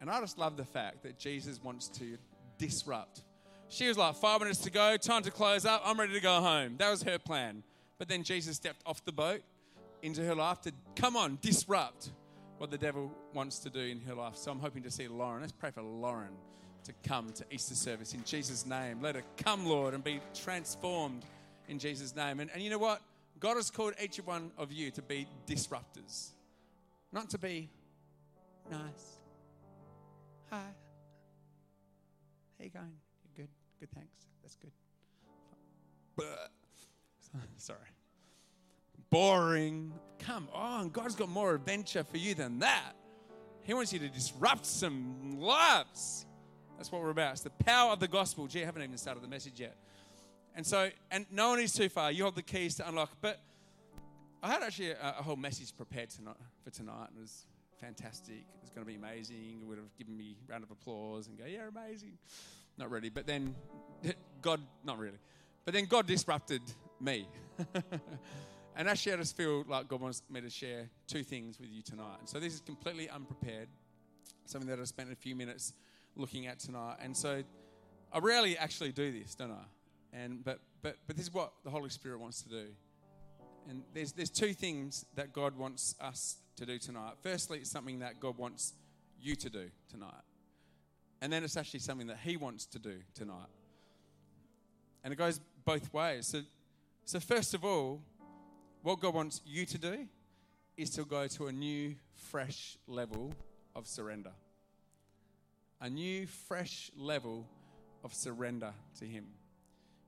And 0.00 0.08
I 0.10 0.20
just 0.20 0.38
love 0.38 0.56
the 0.56 0.64
fact 0.64 1.02
that 1.02 1.18
Jesus 1.18 1.60
wants 1.62 1.88
to 1.88 2.18
disrupt. 2.58 3.22
She 3.68 3.88
was 3.88 3.98
like, 3.98 4.14
Five 4.14 4.40
minutes 4.40 4.60
to 4.60 4.70
go, 4.70 4.96
time 4.96 5.22
to 5.22 5.30
close 5.30 5.64
up, 5.64 5.82
I'm 5.84 5.98
ready 5.98 6.12
to 6.12 6.20
go 6.20 6.40
home. 6.40 6.76
That 6.76 6.90
was 6.90 7.02
her 7.02 7.18
plan. 7.18 7.64
But 7.98 8.08
then 8.08 8.22
Jesus 8.22 8.56
stepped 8.56 8.82
off 8.84 9.04
the 9.04 9.12
boat 9.12 9.42
into 10.02 10.22
her 10.22 10.34
life 10.34 10.60
to 10.62 10.72
come 10.94 11.16
on, 11.16 11.38
disrupt 11.40 12.10
what 12.58 12.70
the 12.70 12.78
devil 12.78 13.10
wants 13.34 13.58
to 13.60 13.70
do 13.70 13.80
in 13.80 14.00
her 14.00 14.14
life. 14.14 14.36
So 14.36 14.50
I'm 14.50 14.60
hoping 14.60 14.82
to 14.82 14.90
see 14.90 15.08
Lauren. 15.08 15.40
Let's 15.40 15.52
pray 15.52 15.70
for 15.70 15.82
Lauren 15.82 16.32
to 16.84 16.92
come 17.02 17.32
to 17.32 17.44
Easter 17.50 17.74
service 17.74 18.14
in 18.14 18.22
Jesus' 18.24 18.64
name. 18.64 19.00
Let 19.02 19.16
her 19.16 19.22
come, 19.36 19.66
Lord, 19.66 19.94
and 19.94 20.04
be 20.04 20.20
transformed 20.34 21.24
in 21.68 21.78
Jesus' 21.78 22.14
name. 22.14 22.40
And, 22.40 22.50
and 22.52 22.62
you 22.62 22.70
know 22.70 22.78
what? 22.78 23.02
God 23.40 23.56
has 23.56 23.70
called 23.70 23.94
each 24.02 24.16
one 24.18 24.50
of 24.56 24.72
you 24.72 24.90
to 24.92 25.02
be 25.02 25.26
disruptors, 25.46 26.28
not 27.12 27.28
to 27.30 27.38
be 27.38 27.68
nice. 28.70 29.18
Hi. 30.50 30.62
How 32.58 32.64
you 32.64 32.70
going? 32.70 32.92
You 33.24 33.42
good? 33.42 33.48
Good, 33.80 33.90
thanks. 33.94 34.26
That's 34.42 34.56
good. 34.56 34.72
But, 36.16 36.50
sorry. 37.56 37.78
Boring. 39.10 39.92
Come 40.18 40.48
on, 40.52 40.88
God's 40.90 41.14
got 41.14 41.28
more 41.28 41.54
adventure 41.54 42.02
for 42.02 42.16
you 42.16 42.34
than 42.34 42.58
that. 42.60 42.92
He 43.62 43.74
wants 43.74 43.92
you 43.92 43.98
to 44.00 44.08
disrupt 44.08 44.64
some 44.64 45.40
lives. 45.40 46.26
That's 46.76 46.92
what 46.92 47.02
we're 47.02 47.10
about. 47.10 47.32
It's 47.32 47.42
the 47.42 47.50
power 47.50 47.92
of 47.92 48.00
the 48.00 48.08
gospel. 48.08 48.46
Gee, 48.46 48.62
I 48.62 48.64
haven't 48.64 48.82
even 48.82 48.98
started 48.98 49.22
the 49.22 49.28
message 49.28 49.60
yet. 49.60 49.76
And 50.54 50.66
so, 50.66 50.90
and 51.10 51.26
no 51.30 51.50
one 51.50 51.60
is 51.60 51.72
too 51.72 51.88
far. 51.88 52.12
You 52.12 52.22
hold 52.22 52.34
the 52.34 52.42
keys 52.42 52.76
to 52.76 52.88
unlock. 52.88 53.10
But 53.20 53.40
I 54.42 54.50
had 54.50 54.62
actually 54.62 54.90
a, 54.90 55.16
a 55.18 55.22
whole 55.22 55.36
message 55.36 55.76
prepared 55.76 56.10
tonight, 56.10 56.36
for 56.62 56.70
tonight. 56.70 57.08
It 57.16 57.20
was 57.20 57.46
fantastic. 57.80 58.36
It 58.36 58.62
was 58.62 58.70
going 58.70 58.86
to 58.86 58.90
be 58.90 58.96
amazing. 58.96 59.58
It 59.62 59.66
would 59.66 59.78
have 59.78 59.96
given 59.98 60.16
me 60.16 60.36
round 60.48 60.64
of 60.64 60.70
applause 60.70 61.26
and 61.26 61.36
go, 61.36 61.44
yeah, 61.44 61.68
amazing. 61.68 62.18
Not 62.78 62.90
really. 62.90 63.08
But 63.08 63.26
then 63.26 63.54
God, 64.42 64.60
not 64.84 64.98
really. 64.98 65.18
But 65.64 65.74
then 65.74 65.86
God 65.86 66.06
disrupted 66.06 66.62
me. 67.00 67.26
and 68.76 68.88
actually, 68.88 69.12
I 69.12 69.16
just 69.16 69.36
feel 69.36 69.64
like 69.68 69.88
God 69.88 70.00
wants 70.00 70.22
me 70.30 70.40
to 70.40 70.50
share 70.50 70.88
two 71.06 71.22
things 71.22 71.58
with 71.58 71.70
you 71.70 71.82
tonight. 71.82 72.16
And 72.20 72.28
so 72.28 72.38
this 72.38 72.54
is 72.54 72.60
completely 72.60 73.08
unprepared, 73.08 73.68
something 74.44 74.68
that 74.68 74.80
I 74.80 74.84
spent 74.84 75.12
a 75.12 75.16
few 75.16 75.34
minutes 75.34 75.72
looking 76.16 76.46
at 76.46 76.58
tonight. 76.58 76.96
And 77.00 77.16
so 77.16 77.42
I 78.12 78.18
rarely 78.18 78.56
actually 78.56 78.92
do 78.92 79.12
this, 79.12 79.34
don't 79.34 79.52
I? 79.52 79.64
And 80.12 80.44
but 80.44 80.60
but 80.82 80.96
but 81.06 81.16
this 81.16 81.26
is 81.26 81.34
what 81.34 81.52
the 81.64 81.70
Holy 81.70 81.90
Spirit 81.90 82.20
wants 82.20 82.42
to 82.42 82.48
do. 82.48 82.66
And 83.68 83.82
there's 83.94 84.12
there's 84.12 84.30
two 84.30 84.54
things 84.54 85.04
that 85.14 85.32
God 85.32 85.56
wants 85.56 85.94
us 86.00 86.36
to 86.56 86.66
do 86.66 86.78
tonight. 86.78 87.14
Firstly, 87.22 87.58
it's 87.58 87.70
something 87.70 87.98
that 87.98 88.20
God 88.20 88.38
wants 88.38 88.72
you 89.20 89.34
to 89.36 89.50
do 89.50 89.66
tonight. 89.90 90.12
And 91.20 91.32
then 91.32 91.44
it's 91.44 91.56
actually 91.56 91.80
something 91.80 92.06
that 92.08 92.18
He 92.22 92.36
wants 92.36 92.66
to 92.66 92.78
do 92.78 92.94
tonight. 93.14 93.48
And 95.04 95.12
it 95.12 95.16
goes 95.16 95.40
both 95.64 95.92
ways. 95.92 96.26
So 96.26 96.40
so 97.06 97.20
first 97.20 97.54
of 97.54 97.64
all, 97.64 98.02
what 98.82 98.98
God 98.98 99.14
wants 99.14 99.40
you 99.46 99.64
to 99.64 99.78
do 99.78 100.08
is 100.76 100.90
to 100.90 101.04
go 101.04 101.28
to 101.28 101.46
a 101.46 101.52
new, 101.52 101.94
fresh 102.14 102.76
level 102.88 103.32
of 103.76 103.86
surrender. 103.86 104.32
A 105.80 105.88
new, 105.88 106.26
fresh 106.26 106.90
level 106.96 107.46
of 108.02 108.12
surrender 108.12 108.72
to 108.98 109.04
Him. 109.04 109.26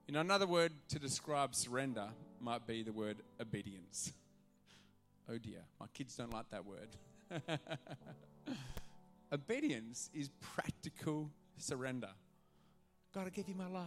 You 0.09 0.15
know, 0.15 0.21
another 0.21 0.49
word 0.49 0.73
to 0.89 0.99
describe 0.99 1.55
surrender 1.55 2.09
might 2.41 2.67
be 2.67 2.83
the 2.83 2.93
word 2.93 3.19
obedience. 3.41 4.13
Oh 5.31 5.37
dear, 5.37 5.61
my 5.79 5.85
kids 5.93 6.17
don't 6.17 6.33
like 6.33 6.49
that 6.49 6.65
word. 6.65 6.89
obedience 9.31 10.09
is 10.15 10.31
practical 10.41 11.29
surrender. 11.59 12.09
God, 13.15 13.27
I 13.27 13.29
give 13.29 13.47
you 13.47 13.55
my 13.55 13.69
life. 13.69 13.85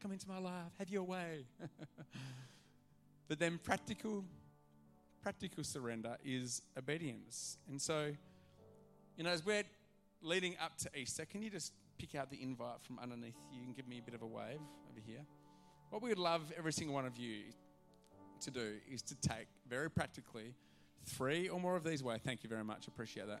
Come 0.00 0.12
into 0.12 0.28
my 0.28 0.38
life. 0.38 0.72
Have 0.78 0.90
your 0.90 1.02
way. 1.02 1.44
but 3.28 3.38
then 3.38 3.58
practical, 3.62 4.24
practical 5.22 5.64
surrender 5.64 6.16
is 6.24 6.62
obedience. 6.76 7.58
And 7.68 7.80
so, 7.80 8.12
you 9.16 9.24
know, 9.24 9.30
as 9.30 9.44
we're 9.44 9.64
leading 10.22 10.54
up 10.62 10.76
to 10.78 10.90
Easter, 10.96 11.24
can 11.24 11.42
you 11.42 11.50
just 11.50 11.72
pick 11.98 12.14
out 12.14 12.30
the 12.30 12.40
invite 12.40 12.80
from 12.82 12.98
underneath 13.00 13.34
you 13.52 13.62
and 13.64 13.74
give 13.74 13.88
me 13.88 13.98
a 13.98 14.02
bit 14.02 14.14
of 14.14 14.22
a 14.22 14.26
wave 14.26 14.60
over 14.90 15.00
here? 15.04 15.24
What 15.90 16.02
we 16.02 16.10
would 16.10 16.18
love 16.18 16.52
every 16.56 16.72
single 16.72 16.94
one 16.94 17.06
of 17.06 17.16
you 17.16 17.44
to 18.42 18.50
do 18.50 18.74
is 18.90 19.02
to 19.02 19.16
take 19.16 19.48
very 19.68 19.90
practically 19.90 20.54
three 21.06 21.48
or 21.48 21.58
more 21.58 21.74
of 21.74 21.82
these 21.82 22.02
away. 22.02 22.18
Thank 22.24 22.44
you 22.44 22.48
very 22.48 22.64
much. 22.64 22.86
Appreciate 22.86 23.26
that. 23.26 23.40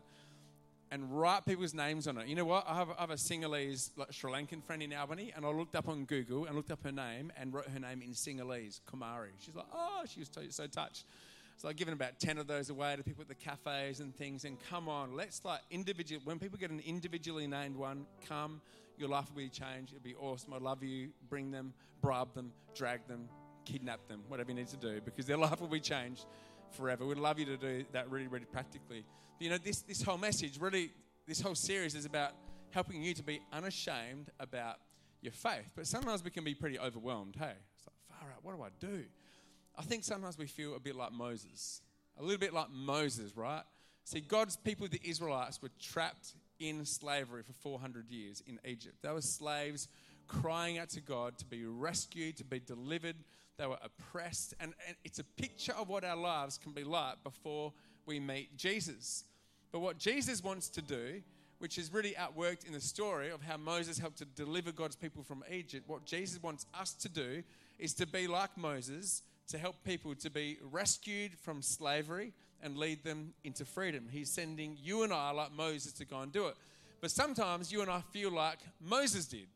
And 0.90 1.18
write 1.18 1.44
people's 1.44 1.74
names 1.74 2.06
on 2.06 2.18
it. 2.18 2.28
You 2.28 2.34
know 2.34 2.44
what? 2.44 2.64
I 2.66 2.76
have, 2.76 2.90
I 2.96 3.00
have 3.02 3.10
a 3.10 3.14
Sinhalese 3.14 3.90
like, 3.96 4.12
Sri 4.12 4.32
Lankan 4.32 4.62
friend 4.62 4.82
in 4.82 4.92
Albany, 4.92 5.32
and 5.34 5.44
I 5.44 5.50
looked 5.50 5.74
up 5.74 5.88
on 5.88 6.04
Google 6.04 6.46
and 6.46 6.56
looked 6.56 6.70
up 6.70 6.82
her 6.84 6.92
name 6.92 7.32
and 7.36 7.52
wrote 7.52 7.68
her 7.68 7.78
name 7.78 8.02
in 8.02 8.10
Sinhalese, 8.10 8.80
Kumari. 8.90 9.30
She's 9.38 9.54
like, 9.54 9.66
oh, 9.74 10.02
she 10.06 10.20
was 10.20 10.30
so 10.50 10.66
touched. 10.66 11.04
So 11.56 11.68
I've 11.68 11.76
given 11.76 11.92
about 11.92 12.20
10 12.20 12.38
of 12.38 12.46
those 12.46 12.70
away 12.70 12.94
to 12.94 13.02
people 13.02 13.22
at 13.22 13.28
the 13.28 13.34
cafes 13.34 14.00
and 14.00 14.14
things. 14.14 14.44
And 14.44 14.58
come 14.70 14.88
on, 14.88 15.16
let's 15.16 15.44
like 15.44 15.60
individual, 15.70 16.22
when 16.24 16.38
people 16.38 16.56
get 16.56 16.70
an 16.70 16.80
individually 16.86 17.48
named 17.48 17.76
one, 17.76 18.06
come, 18.28 18.60
your 18.96 19.08
life 19.08 19.26
will 19.30 19.42
be 19.42 19.48
changed. 19.48 19.92
It'll 19.92 20.04
be 20.04 20.14
awesome. 20.14 20.52
I 20.52 20.58
love 20.58 20.82
you. 20.84 21.08
Bring 21.28 21.50
them, 21.50 21.74
bribe 22.00 22.32
them, 22.34 22.52
drag 22.76 23.06
them, 23.08 23.28
kidnap 23.64 24.06
them, 24.08 24.22
whatever 24.28 24.50
you 24.50 24.56
need 24.56 24.68
to 24.68 24.76
do, 24.76 25.00
because 25.04 25.26
their 25.26 25.36
life 25.48 25.60
will 25.60 25.68
be 25.68 25.80
changed 25.80 26.26
forever. 26.72 27.06
We'd 27.06 27.18
love 27.18 27.38
you 27.38 27.46
to 27.46 27.56
do 27.56 27.84
that 27.92 28.10
really, 28.10 28.26
really 28.26 28.44
practically. 28.44 29.04
But, 29.38 29.44
you 29.44 29.50
know, 29.50 29.58
this, 29.58 29.80
this 29.80 30.02
whole 30.02 30.18
message, 30.18 30.60
really, 30.60 30.90
this 31.26 31.40
whole 31.40 31.54
series 31.54 31.94
is 31.94 32.04
about 32.04 32.32
helping 32.70 33.02
you 33.02 33.14
to 33.14 33.22
be 33.22 33.40
unashamed 33.52 34.30
about 34.40 34.76
your 35.22 35.32
faith. 35.32 35.70
But 35.74 35.86
sometimes 35.86 36.24
we 36.24 36.30
can 36.30 36.44
be 36.44 36.54
pretty 36.54 36.78
overwhelmed. 36.78 37.36
Hey, 37.36 37.54
it's 37.76 37.86
like, 37.86 38.20
far 38.20 38.30
out, 38.30 38.38
what 38.42 38.56
do 38.56 38.62
I 38.62 38.68
do? 38.92 39.04
I 39.76 39.82
think 39.82 40.04
sometimes 40.04 40.36
we 40.38 40.46
feel 40.46 40.74
a 40.74 40.80
bit 40.80 40.96
like 40.96 41.12
Moses, 41.12 41.82
a 42.18 42.22
little 42.22 42.38
bit 42.38 42.52
like 42.52 42.70
Moses, 42.70 43.36
right? 43.36 43.62
See, 44.04 44.20
God's 44.20 44.56
people, 44.56 44.88
the 44.88 45.00
Israelites, 45.04 45.60
were 45.62 45.70
trapped 45.80 46.34
in 46.58 46.84
slavery 46.84 47.42
for 47.42 47.52
400 47.52 48.10
years 48.10 48.42
in 48.46 48.58
Egypt. 48.64 48.96
They 49.02 49.10
were 49.10 49.20
slaves 49.20 49.88
crying 50.26 50.78
out 50.78 50.90
to 50.90 51.00
God 51.00 51.38
to 51.38 51.44
be 51.44 51.64
rescued, 51.64 52.36
to 52.38 52.44
be 52.44 52.60
delivered. 52.60 53.16
They 53.58 53.66
were 53.66 53.78
oppressed. 53.82 54.54
And, 54.60 54.72
and 54.86 54.96
it's 55.04 55.18
a 55.18 55.24
picture 55.24 55.72
of 55.72 55.88
what 55.88 56.04
our 56.04 56.16
lives 56.16 56.58
can 56.58 56.72
be 56.72 56.84
like 56.84 57.22
before 57.24 57.72
we 58.06 58.20
meet 58.20 58.56
Jesus. 58.56 59.24
But 59.72 59.80
what 59.80 59.98
Jesus 59.98 60.42
wants 60.42 60.68
to 60.70 60.82
do, 60.82 61.20
which 61.58 61.76
is 61.76 61.92
really 61.92 62.14
outworked 62.14 62.66
in 62.66 62.72
the 62.72 62.80
story 62.80 63.30
of 63.30 63.42
how 63.42 63.56
Moses 63.56 63.98
helped 63.98 64.18
to 64.18 64.24
deliver 64.24 64.72
God's 64.72 64.96
people 64.96 65.22
from 65.22 65.44
Egypt, 65.50 65.88
what 65.88 66.04
Jesus 66.04 66.42
wants 66.42 66.66
us 66.78 66.94
to 66.94 67.08
do 67.08 67.42
is 67.78 67.94
to 67.94 68.06
be 68.06 68.26
like 68.26 68.56
Moses 68.56 69.22
to 69.48 69.58
help 69.58 69.76
people 69.84 70.14
to 70.14 70.30
be 70.30 70.58
rescued 70.70 71.32
from 71.38 71.62
slavery 71.62 72.32
and 72.62 72.76
lead 72.76 73.02
them 73.02 73.32
into 73.44 73.64
freedom. 73.64 74.06
He's 74.10 74.30
sending 74.30 74.76
you 74.80 75.02
and 75.02 75.12
I, 75.12 75.30
like 75.30 75.52
Moses, 75.52 75.92
to 75.94 76.04
go 76.04 76.20
and 76.20 76.32
do 76.32 76.46
it. 76.46 76.54
But 77.00 77.10
sometimes 77.10 77.72
you 77.72 77.80
and 77.80 77.90
I 77.90 78.02
feel 78.12 78.30
like 78.32 78.58
Moses 78.80 79.26
did. 79.26 79.46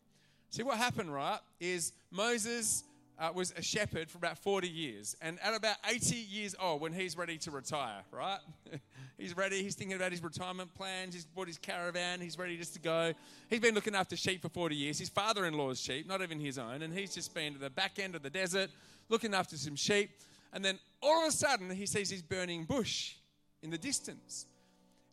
See, 0.51 0.63
what 0.63 0.79
happened, 0.79 1.13
right, 1.13 1.41
is 1.61 1.93
Moses 2.11 2.85
uh, 3.23 3.31
was 3.33 3.55
a 3.57 3.63
shepherd 3.63 4.11
for 4.11 4.19
about 4.19 4.37
40 4.37 4.69
years. 4.69 5.15
And 5.23 5.39
at 5.43 5.55
about 5.55 5.77
80 5.89 6.17
years 6.17 6.57
old, 6.61 6.81
when 6.81 6.93
he's 6.93 7.17
ready 7.17 7.39
to 7.39 7.53
retire, 7.53 8.03
right? 8.11 8.41
he's 9.17 9.37
ready, 9.37 9.63
he's 9.63 9.77
thinking 9.77 9.97
about 9.97 10.11
his 10.11 10.23
retirement 10.23 10.75
plans, 10.75 11.15
he's 11.15 11.25
bought 11.25 11.47
his 11.47 11.57
caravan, 11.57 12.21
he's 12.21 12.37
ready 12.37 12.57
just 12.57 12.75
to 12.75 12.81
go. 12.81 13.13
He's 13.49 13.61
been 13.61 13.77
looking 13.77 13.95
after 13.95 14.17
sheep 14.17 14.43
for 14.43 14.49
40 14.49 14.75
years, 14.75 14.99
his 14.99 15.09
father 15.09 15.47
in 15.47 15.55
law's 15.55 15.81
sheep, 15.81 16.09
not 16.09 16.21
even 16.21 16.41
his 16.41 16.59
own. 16.59 16.83
And 16.83 16.93
he's 16.93 17.15
just 17.15 17.33
been 17.33 17.53
to 17.53 17.61
the 17.61 17.71
back 17.71 18.01
end 18.01 18.17
of 18.17 18.25
the 18.25 18.31
desert 18.31 18.71
looking 19.09 19.35
after 19.35 19.57
some 19.57 19.77
sheep. 19.77 20.11
And 20.53 20.65
then 20.65 20.81
all 21.01 21.23
of 21.23 21.29
a 21.29 21.33
sudden, 21.33 21.71
he 21.71 21.87
sees 21.87 22.11
this 22.11 22.23
burning 22.23 22.65
bush 22.65 23.15
in 23.63 23.71
the 23.71 23.79
distance. 23.79 24.47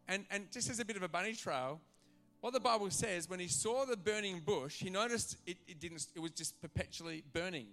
And, 0.08 0.26
and 0.32 0.52
just 0.52 0.68
as 0.72 0.80
a 0.80 0.86
bit 0.86 0.96
of 0.96 1.04
a 1.04 1.08
bunny 1.08 1.34
trail, 1.34 1.80
what 2.42 2.54
the 2.54 2.60
Bible 2.60 2.90
says, 2.90 3.30
when 3.30 3.40
he 3.40 3.48
saw 3.48 3.86
the 3.86 3.98
burning 3.98 4.40
bush, 4.40 4.80
he 4.80 4.90
noticed 4.90 5.38
it, 5.46 5.58
it, 5.68 5.80
didn't, 5.80 6.08
it 6.16 6.20
was 6.20 6.32
just 6.32 6.60
perpetually 6.60 7.24
burning. 7.34 7.68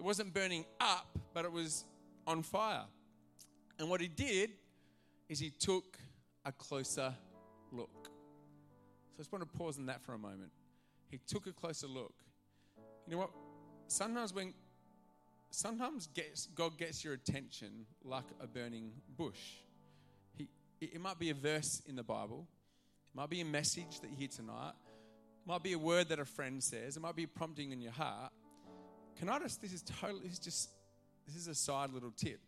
It 0.00 0.02
wasn't 0.02 0.32
burning 0.32 0.64
up, 0.80 1.18
but 1.34 1.44
it 1.44 1.52
was 1.52 1.84
on 2.26 2.42
fire. 2.42 2.84
And 3.78 3.90
what 3.90 4.00
he 4.00 4.08
did 4.08 4.52
is 5.28 5.38
he 5.38 5.50
took 5.50 5.98
a 6.46 6.52
closer 6.52 7.12
look. 7.70 7.90
So 8.04 9.16
I 9.18 9.18
just 9.18 9.30
want 9.30 9.42
to 9.42 9.58
pause 9.58 9.76
on 9.76 9.84
that 9.86 10.00
for 10.00 10.14
a 10.14 10.18
moment. 10.18 10.52
He 11.10 11.20
took 11.26 11.46
a 11.46 11.52
closer 11.52 11.86
look. 11.86 12.14
You 13.06 13.12
know 13.12 13.18
what? 13.18 13.30
Sometimes 13.88 14.32
when 14.32 14.54
sometimes 15.50 16.06
gets, 16.14 16.46
God 16.46 16.78
gets 16.78 17.04
your 17.04 17.12
attention 17.12 17.84
like 18.02 18.24
a 18.40 18.46
burning 18.46 18.92
bush. 19.18 19.58
He, 20.32 20.48
it 20.80 21.00
might 21.02 21.18
be 21.18 21.28
a 21.28 21.34
verse 21.34 21.82
in 21.86 21.96
the 21.96 22.02
Bible, 22.02 22.46
it 23.12 23.16
might 23.18 23.28
be 23.28 23.42
a 23.42 23.44
message 23.44 24.00
that 24.00 24.10
you 24.10 24.16
hear 24.16 24.28
tonight, 24.28 24.72
it 25.44 25.46
might 25.46 25.62
be 25.62 25.74
a 25.74 25.78
word 25.78 26.08
that 26.08 26.18
a 26.18 26.24
friend 26.24 26.62
says, 26.64 26.96
it 26.96 27.00
might 27.00 27.16
be 27.16 27.24
a 27.24 27.28
prompting 27.28 27.72
in 27.72 27.82
your 27.82 27.92
heart. 27.92 28.32
Can 29.20 29.28
I 29.28 29.38
just, 29.38 29.60
this 29.60 29.74
is 29.74 29.82
totally, 29.82 30.22
this 30.22 30.32
is 30.32 30.38
just, 30.38 30.70
this 31.26 31.36
is 31.36 31.46
a 31.46 31.54
side 31.54 31.92
little 31.92 32.10
tip. 32.10 32.40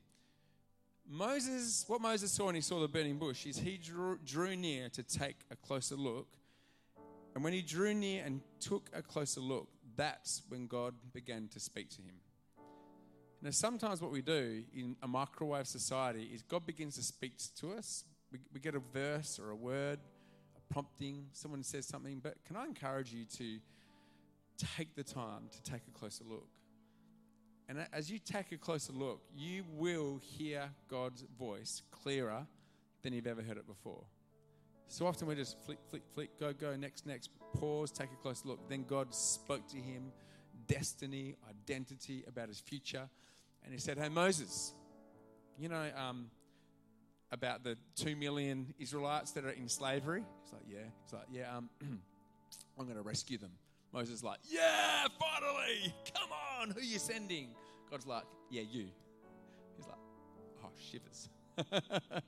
Moses, 1.07 1.85
what 1.87 2.01
Moses 2.01 2.33
saw 2.33 2.47
when 2.47 2.55
he 2.55 2.63
saw 2.63 2.81
the 2.81 2.89
burning 2.89 3.19
bush 3.19 3.45
is 3.45 3.59
he 3.59 3.77
drew, 3.77 4.19
drew 4.25 4.57
near 4.57 4.89
to 4.89 5.03
take 5.03 5.37
a 5.51 5.57
closer 5.57 5.97
look. 5.97 6.29
And 7.35 7.45
when 7.45 7.53
he 7.53 7.61
drew 7.61 7.93
near 7.93 8.25
and 8.25 8.41
took 8.59 8.89
a 8.95 9.03
closer 9.03 9.41
look, 9.41 9.69
that's 9.97 10.41
when 10.49 10.67
God 10.67 10.95
began 11.13 11.47
to 11.49 11.61
speak 11.61 11.91
to 11.91 11.99
him. 11.99 12.15
Now, 13.43 13.51
sometimes 13.51 14.01
what 14.01 14.11
we 14.11 14.23
do 14.23 14.63
in 14.75 14.97
a 15.03 15.09
microwave 15.09 15.67
society 15.67 16.31
is 16.33 16.41
God 16.41 16.65
begins 16.65 16.95
to 16.95 17.03
speak 17.03 17.35
to 17.61 17.73
us. 17.73 18.05
We, 18.33 18.39
we 18.55 18.61
get 18.61 18.75
a 18.75 18.81
verse 18.95 19.39
or 19.39 19.51
a 19.51 19.57
word, 19.57 19.99
a 20.57 20.73
prompting, 20.73 21.27
someone 21.33 21.65
says 21.65 21.87
something, 21.87 22.21
but 22.23 22.37
can 22.47 22.57
I 22.57 22.65
encourage 22.65 23.13
you 23.13 23.27
to 23.37 23.59
take 24.77 24.95
the 24.95 25.05
time 25.05 25.51
to 25.51 25.71
take 25.71 25.83
a 25.87 25.99
closer 25.99 26.25
look? 26.27 26.49
And 27.69 27.87
as 27.93 28.11
you 28.11 28.19
take 28.19 28.53
a 28.53 28.59
closer 28.59 28.93
look, 28.93 29.21
you 29.35 29.65
will 29.73 30.21
hear 30.23 30.69
God's 30.89 31.25
voice 31.39 31.83
clearer 31.91 32.47
than 33.03 33.13
you've 33.13 33.27
ever 33.27 33.43
heard 33.43 33.57
it 33.57 33.67
before. 33.67 34.05
So 34.89 35.07
often 35.07 35.27
we 35.27 35.35
just 35.35 35.59
flick, 35.65 35.79
flick, 35.89 36.03
flick, 36.15 36.39
go, 36.39 36.53
go, 36.53 36.77
next, 36.77 37.07
next, 37.07 37.31
pause, 37.55 37.91
take 37.91 38.11
a 38.13 38.23
closer 38.23 38.49
look. 38.49 38.69
Then 38.69 38.85
God 38.87 39.15
spoke 39.15 39.67
to 39.69 39.79
him 39.79 40.13
destiny, 40.67 41.37
identity, 41.49 42.25
about 42.29 42.49
his 42.49 42.61
future. 42.61 43.09
And 43.65 43.73
he 43.73 43.81
said, 43.81 43.99
Hey, 43.99 44.09
Moses, 44.09 44.75
you 45.59 45.69
know 45.69 45.89
um, 45.97 46.31
about 47.31 47.65
the 47.65 47.77
two 47.97 48.17
million 48.17 48.75
Israelites 48.79 49.31
that 49.33 49.45
are 49.45 49.51
in 49.51 49.69
slavery? 49.69 50.25
He's 50.45 50.53
like, 50.53 50.63
Yeah. 50.69 50.79
He's 51.05 51.13
like, 51.13 51.27
Yeah, 51.33 51.57
um, 51.57 51.71
I'm 52.79 52.85
going 52.85 52.97
to 52.97 53.03
rescue 53.03 53.39
them. 53.39 53.53
Moses 53.93 54.17
is 54.17 54.25
like, 54.25 54.39
Yeah, 54.49 55.07
finally! 55.19 55.95
Come 56.15 56.31
on, 56.59 56.71
who 56.71 56.81
you 56.81 56.99
sending? 56.99 57.49
God's 57.91 58.07
like, 58.07 58.25
Yeah, 58.51 58.63
you. 58.63 58.87
He's 59.77 59.87
like, 59.87 59.99
Oh, 60.65 60.71
shivers. 60.79 61.29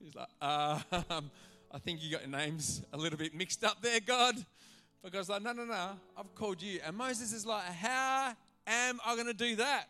He's 0.00 0.14
like, 0.14 0.28
uh, 0.40 0.80
um, 1.10 1.30
I 1.70 1.78
think 1.78 2.02
you 2.02 2.10
got 2.10 2.22
your 2.22 2.30
names 2.30 2.82
a 2.92 2.96
little 2.96 3.18
bit 3.18 3.34
mixed 3.34 3.64
up 3.64 3.80
there, 3.82 4.00
God. 4.00 4.34
But 5.02 5.12
God's 5.12 5.28
like, 5.28 5.42
No, 5.42 5.52
no, 5.52 5.64
no, 5.64 5.90
I've 6.16 6.34
called 6.34 6.60
you. 6.60 6.80
And 6.84 6.96
Moses 6.96 7.32
is 7.32 7.46
like, 7.46 7.64
How 7.64 8.34
am 8.66 8.98
I 9.06 9.14
going 9.14 9.26
to 9.26 9.34
do 9.34 9.56
that? 9.56 9.86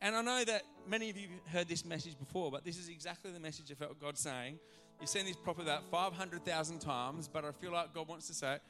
And 0.00 0.14
I 0.14 0.22
know 0.22 0.44
that 0.44 0.62
many 0.88 1.10
of 1.10 1.16
you 1.16 1.28
heard 1.50 1.66
this 1.66 1.84
message 1.84 2.18
before, 2.18 2.50
but 2.50 2.64
this 2.64 2.78
is 2.78 2.88
exactly 2.88 3.30
the 3.32 3.40
message 3.40 3.72
I 3.72 3.74
felt 3.74 3.98
God 3.98 4.18
saying. 4.18 4.58
You've 5.00 5.08
seen 5.08 5.24
this 5.24 5.36
probably 5.36 5.64
about 5.64 5.90
500,000 5.90 6.78
times, 6.78 7.26
but 7.26 7.44
I 7.44 7.52
feel 7.52 7.72
like 7.72 7.92
God 7.94 8.06
wants 8.06 8.26
to 8.28 8.34
say 8.34 8.54
it. 8.54 8.62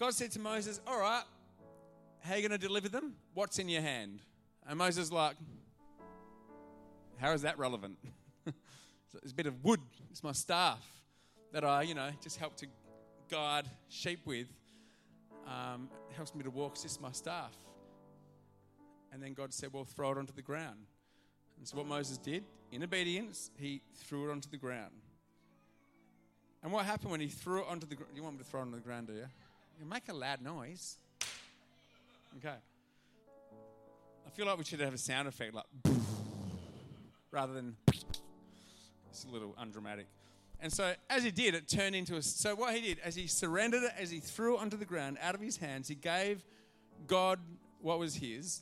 God 0.00 0.14
said 0.14 0.30
to 0.30 0.40
Moses, 0.40 0.80
All 0.86 0.98
right, 0.98 1.24
how 2.20 2.32
are 2.32 2.36
you 2.38 2.48
going 2.48 2.58
to 2.58 2.66
deliver 2.66 2.88
them? 2.88 3.16
What's 3.34 3.58
in 3.58 3.68
your 3.68 3.82
hand? 3.82 4.20
And 4.66 4.78
Moses 4.78 5.12
like, 5.12 5.36
How 7.18 7.32
is 7.32 7.42
that 7.42 7.58
relevant? 7.58 7.98
it's 8.46 9.32
a 9.32 9.34
bit 9.34 9.44
of 9.44 9.62
wood. 9.62 9.80
It's 10.10 10.24
my 10.24 10.32
staff 10.32 10.82
that 11.52 11.64
I, 11.64 11.82
you 11.82 11.94
know, 11.94 12.08
just 12.22 12.38
help 12.38 12.56
to 12.56 12.66
guide 13.30 13.66
sheep 13.90 14.20
with. 14.24 14.46
Um, 15.46 15.90
helps 16.16 16.34
me 16.34 16.44
to 16.44 16.50
walk. 16.50 16.72
It's 16.72 16.82
just 16.84 17.00
my 17.02 17.12
staff. 17.12 17.54
And 19.12 19.22
then 19.22 19.34
God 19.34 19.52
said, 19.52 19.70
Well, 19.70 19.84
throw 19.84 20.12
it 20.12 20.16
onto 20.16 20.32
the 20.32 20.40
ground. 20.40 20.78
And 21.58 21.68
so, 21.68 21.76
what 21.76 21.86
Moses 21.86 22.16
did, 22.16 22.44
in 22.72 22.82
obedience, 22.82 23.50
he 23.58 23.82
threw 23.96 24.30
it 24.30 24.32
onto 24.32 24.48
the 24.48 24.56
ground. 24.56 24.94
And 26.62 26.72
what 26.72 26.86
happened 26.86 27.10
when 27.10 27.20
he 27.20 27.28
threw 27.28 27.60
it 27.60 27.66
onto 27.68 27.86
the 27.86 27.96
ground? 27.96 28.12
You 28.14 28.22
want 28.22 28.36
me 28.36 28.44
to 28.44 28.48
throw 28.48 28.60
it 28.60 28.62
onto 28.62 28.76
the 28.76 28.82
ground, 28.82 29.08
do 29.08 29.12
you? 29.12 29.26
You 29.80 29.86
make 29.86 30.10
a 30.10 30.12
loud 30.12 30.42
noise. 30.42 30.98
Okay. 32.36 32.54
I 34.26 34.30
feel 34.30 34.44
like 34.44 34.58
we 34.58 34.64
should 34.64 34.80
have 34.80 34.92
a 34.92 34.98
sound 34.98 35.26
effect 35.26 35.54
like 35.54 35.64
rather 37.30 37.54
than 37.54 37.76
it's 39.10 39.24
a 39.24 39.28
little 39.32 39.54
undramatic. 39.58 40.06
And 40.60 40.70
so, 40.70 40.92
as 41.08 41.24
he 41.24 41.30
did, 41.30 41.54
it 41.54 41.66
turned 41.66 41.96
into 41.96 42.16
a. 42.16 42.22
So, 42.22 42.54
what 42.54 42.74
he 42.74 42.82
did, 42.82 42.98
as 42.98 43.16
he 43.16 43.26
surrendered 43.26 43.84
it, 43.84 43.92
as 43.98 44.10
he 44.10 44.20
threw 44.20 44.58
it 44.58 44.60
onto 44.60 44.76
the 44.76 44.84
ground 44.84 45.16
out 45.22 45.34
of 45.34 45.40
his 45.40 45.56
hands, 45.56 45.88
he 45.88 45.94
gave 45.94 46.44
God 47.06 47.40
what 47.80 47.98
was 47.98 48.14
his, 48.16 48.60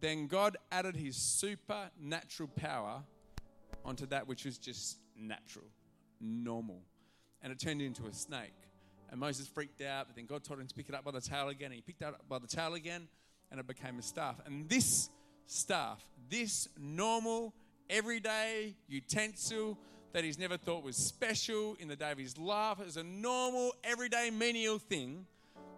then 0.00 0.28
God 0.28 0.56
added 0.70 0.94
his 0.94 1.16
supernatural 1.16 2.48
power 2.54 3.02
onto 3.84 4.06
that 4.06 4.28
which 4.28 4.44
was 4.44 4.58
just 4.58 4.98
natural, 5.18 5.66
normal. 6.20 6.82
And 7.42 7.52
it 7.52 7.58
turned 7.58 7.82
into 7.82 8.06
a 8.06 8.12
snake. 8.12 8.54
And 9.12 9.20
Moses 9.20 9.46
freaked 9.46 9.82
out, 9.82 10.06
but 10.08 10.16
then 10.16 10.24
God 10.24 10.42
told 10.42 10.58
him 10.58 10.66
to 10.66 10.74
pick 10.74 10.88
it 10.88 10.94
up 10.94 11.04
by 11.04 11.10
the 11.10 11.20
tail 11.20 11.48
again. 11.48 11.66
And 11.66 11.74
he 11.74 11.80
picked 11.82 12.00
it 12.00 12.06
up 12.06 12.28
by 12.30 12.38
the 12.38 12.46
tail 12.46 12.72
again, 12.72 13.08
and 13.50 13.60
it 13.60 13.66
became 13.66 13.98
a 13.98 14.02
staff. 14.02 14.36
And 14.46 14.68
this 14.70 15.10
staff, 15.46 16.02
this 16.30 16.68
normal, 16.80 17.52
everyday 17.90 18.74
utensil 18.88 19.78
that 20.14 20.24
he's 20.24 20.38
never 20.38 20.56
thought 20.56 20.82
was 20.82 20.96
special 20.96 21.76
in 21.78 21.88
the 21.88 21.96
day 21.96 22.10
of 22.10 22.16
his 22.16 22.38
life. 22.38 22.78
Was 22.78 22.96
a 22.96 23.04
normal, 23.04 23.72
everyday, 23.84 24.30
menial 24.30 24.78
thing. 24.78 25.26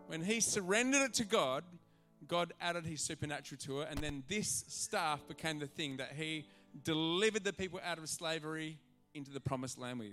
When 0.06 0.22
he 0.22 0.38
surrendered 0.38 1.02
it 1.02 1.14
to 1.14 1.24
God, 1.24 1.64
God 2.28 2.52
added 2.60 2.86
his 2.86 3.00
supernatural 3.00 3.58
to 3.62 3.80
it. 3.80 3.88
And 3.90 3.98
then 3.98 4.22
this 4.28 4.64
staff 4.68 5.26
became 5.26 5.58
the 5.58 5.66
thing 5.66 5.96
that 5.96 6.12
he 6.16 6.46
delivered 6.84 7.42
the 7.42 7.52
people 7.52 7.80
out 7.84 7.98
of 7.98 8.08
slavery 8.08 8.78
into 9.12 9.32
the 9.32 9.40
promised 9.40 9.76
land 9.76 9.98
with. 9.98 10.12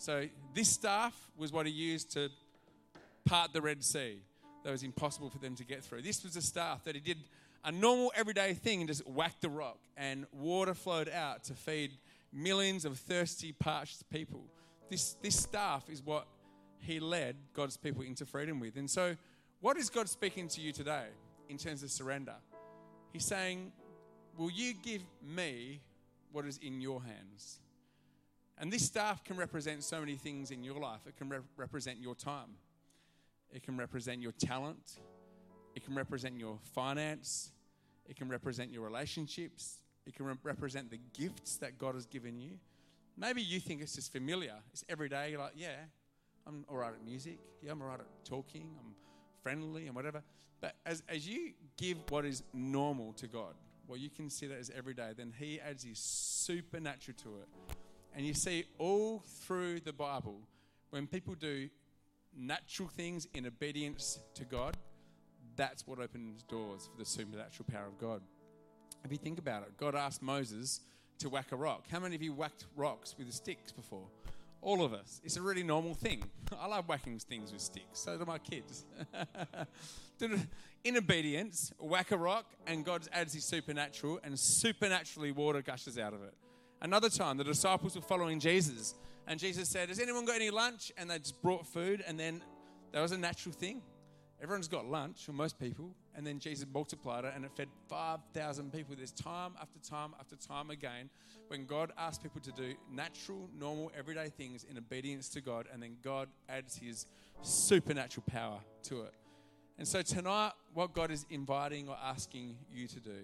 So 0.00 0.26
this 0.54 0.70
staff 0.70 1.14
was 1.36 1.52
what 1.52 1.66
he 1.66 1.72
used 1.72 2.10
to 2.12 2.30
part 3.26 3.52
the 3.52 3.60
Red 3.60 3.84
Sea 3.84 4.22
that 4.64 4.70
was 4.70 4.82
impossible 4.82 5.28
for 5.28 5.36
them 5.36 5.54
to 5.56 5.64
get 5.64 5.84
through. 5.84 6.00
This 6.00 6.24
was 6.24 6.36
a 6.36 6.40
staff 6.40 6.84
that 6.84 6.94
he 6.94 7.02
did 7.02 7.18
a 7.66 7.70
normal 7.70 8.10
everyday 8.16 8.54
thing 8.54 8.80
and 8.80 8.88
just 8.88 9.06
whacked 9.06 9.42
the 9.42 9.50
rock, 9.50 9.76
and 9.98 10.24
water 10.32 10.72
flowed 10.72 11.10
out 11.10 11.44
to 11.44 11.52
feed 11.52 11.90
millions 12.32 12.86
of 12.86 12.96
thirsty, 12.96 13.52
parched 13.52 14.08
people. 14.08 14.42
This, 14.88 15.16
this 15.20 15.38
staff 15.38 15.90
is 15.90 16.02
what 16.02 16.26
he 16.78 16.98
led 16.98 17.36
God's 17.52 17.76
people 17.76 18.00
into 18.00 18.24
freedom 18.24 18.58
with. 18.58 18.76
And 18.76 18.88
so, 18.88 19.14
what 19.60 19.76
is 19.76 19.90
God 19.90 20.08
speaking 20.08 20.48
to 20.48 20.62
you 20.62 20.72
today 20.72 21.08
in 21.50 21.58
terms 21.58 21.82
of 21.82 21.90
surrender? 21.90 22.36
He's 23.12 23.26
saying, 23.26 23.70
Will 24.38 24.50
you 24.50 24.72
give 24.82 25.02
me 25.22 25.82
what 26.32 26.46
is 26.46 26.58
in 26.62 26.80
your 26.80 27.02
hands? 27.02 27.60
And 28.60 28.70
this 28.70 28.84
staff 28.84 29.24
can 29.24 29.38
represent 29.38 29.82
so 29.82 29.98
many 30.00 30.16
things 30.16 30.50
in 30.50 30.62
your 30.62 30.78
life. 30.78 31.00
It 31.06 31.16
can 31.16 31.30
re- 31.30 31.38
represent 31.56 31.98
your 31.98 32.14
time, 32.14 32.50
it 33.50 33.62
can 33.62 33.76
represent 33.76 34.20
your 34.20 34.32
talent, 34.32 34.98
it 35.74 35.82
can 35.82 35.94
represent 35.94 36.38
your 36.38 36.58
finance, 36.74 37.52
it 38.06 38.16
can 38.16 38.28
represent 38.28 38.70
your 38.70 38.84
relationships, 38.84 39.78
it 40.06 40.14
can 40.14 40.26
re- 40.26 40.34
represent 40.42 40.90
the 40.90 41.00
gifts 41.18 41.56
that 41.56 41.78
God 41.78 41.94
has 41.94 42.04
given 42.04 42.38
you. 42.38 42.58
Maybe 43.16 43.40
you 43.40 43.60
think 43.60 43.80
it's 43.80 43.94
just 43.94 44.12
familiar. 44.12 44.54
It's 44.72 44.84
every 44.88 45.08
day. 45.08 45.30
You're 45.30 45.40
like, 45.40 45.52
yeah, 45.56 45.76
I'm 46.46 46.64
all 46.68 46.76
right 46.76 46.92
at 46.92 47.04
music. 47.04 47.38
Yeah, 47.62 47.72
I'm 47.72 47.82
all 47.82 47.88
right 47.88 48.00
at 48.00 48.24
talking. 48.24 48.70
I'm 48.78 48.94
friendly 49.42 49.86
and 49.86 49.94
whatever. 49.94 50.22
But 50.60 50.74
as, 50.84 51.02
as 51.08 51.26
you 51.26 51.52
give 51.76 51.98
what 52.10 52.24
is 52.24 52.42
normal 52.52 53.14
to 53.14 53.26
God, 53.26 53.54
what 53.86 54.00
you 54.00 54.10
consider 54.10 54.54
as 54.54 54.70
every 54.76 54.94
day, 54.94 55.10
then 55.16 55.32
He 55.38 55.60
adds 55.60 55.84
His 55.84 55.98
supernatural 55.98 57.16
to 57.22 57.36
it. 57.38 57.48
And 58.14 58.26
you 58.26 58.34
see 58.34 58.64
all 58.78 59.22
through 59.42 59.80
the 59.80 59.92
Bible, 59.92 60.40
when 60.90 61.06
people 61.06 61.34
do 61.34 61.68
natural 62.36 62.88
things 62.88 63.26
in 63.34 63.46
obedience 63.46 64.18
to 64.34 64.44
God, 64.44 64.76
that's 65.56 65.86
what 65.86 65.98
opens 65.98 66.42
doors 66.42 66.88
for 66.90 66.98
the 66.98 67.04
supernatural 67.04 67.66
power 67.70 67.86
of 67.86 67.98
God. 67.98 68.22
If 69.04 69.12
you 69.12 69.18
think 69.18 69.38
about 69.38 69.62
it, 69.62 69.76
God 69.76 69.94
asked 69.94 70.22
Moses 70.22 70.80
to 71.18 71.28
whack 71.28 71.52
a 71.52 71.56
rock. 71.56 71.84
How 71.90 72.00
many 72.00 72.14
of 72.14 72.22
you 72.22 72.32
whacked 72.32 72.66
rocks 72.76 73.14
with 73.18 73.32
sticks 73.32 73.72
before? 73.72 74.06
All 74.62 74.84
of 74.84 74.92
us. 74.92 75.20
It's 75.24 75.36
a 75.36 75.42
really 75.42 75.62
normal 75.62 75.94
thing. 75.94 76.22
I 76.60 76.66
love 76.66 76.88
whacking 76.88 77.18
things 77.18 77.52
with 77.52 77.62
sticks. 77.62 78.00
So 78.00 78.18
do 78.18 78.24
my 78.24 78.38
kids. 78.38 78.84
In 80.84 80.96
obedience, 80.96 81.72
whack 81.78 82.10
a 82.10 82.16
rock, 82.16 82.46
and 82.66 82.84
God 82.84 83.06
adds 83.12 83.34
his 83.34 83.44
supernatural, 83.44 84.18
and 84.22 84.38
supernaturally 84.38 85.32
water 85.32 85.62
gushes 85.62 85.98
out 85.98 86.12
of 86.12 86.22
it. 86.22 86.34
Another 86.82 87.08
time, 87.08 87.36
the 87.36 87.44
disciples 87.44 87.94
were 87.94 88.02
following 88.02 88.40
Jesus, 88.40 88.94
and 89.26 89.38
Jesus 89.38 89.68
said, 89.68 89.88
Has 89.88 90.00
anyone 90.00 90.24
got 90.24 90.36
any 90.36 90.50
lunch? 90.50 90.90
And 90.96 91.10
they 91.10 91.18
just 91.18 91.40
brought 91.42 91.66
food, 91.66 92.02
and 92.06 92.18
then 92.18 92.42
that 92.92 93.00
was 93.00 93.12
a 93.12 93.18
natural 93.18 93.54
thing. 93.54 93.82
Everyone's 94.42 94.68
got 94.68 94.86
lunch, 94.86 95.28
or 95.28 95.32
most 95.32 95.58
people, 95.58 95.94
and 96.14 96.26
then 96.26 96.38
Jesus 96.38 96.66
multiplied 96.72 97.24
it 97.24 97.32
and 97.36 97.44
it 97.44 97.50
fed 97.54 97.68
5,000 97.88 98.72
people. 98.72 98.94
There's 98.96 99.12
time 99.12 99.52
after 99.60 99.78
time 99.78 100.14
after 100.18 100.36
time 100.36 100.70
again 100.70 101.10
when 101.48 101.66
God 101.66 101.92
asks 101.98 102.22
people 102.22 102.40
to 102.42 102.52
do 102.52 102.74
natural, 102.90 103.48
normal, 103.58 103.92
everyday 103.96 104.28
things 104.28 104.64
in 104.68 104.78
obedience 104.78 105.28
to 105.30 105.40
God, 105.40 105.66
and 105.72 105.82
then 105.82 105.96
God 106.02 106.28
adds 106.48 106.76
his 106.76 107.06
supernatural 107.42 108.24
power 108.30 108.60
to 108.84 109.02
it. 109.02 109.14
And 109.78 109.86
so 109.86 110.02
tonight, 110.02 110.52
what 110.74 110.92
God 110.92 111.10
is 111.10 111.26
inviting 111.30 111.88
or 111.88 111.96
asking 112.02 112.56
you 112.70 112.86
to 112.88 113.00
do 113.00 113.16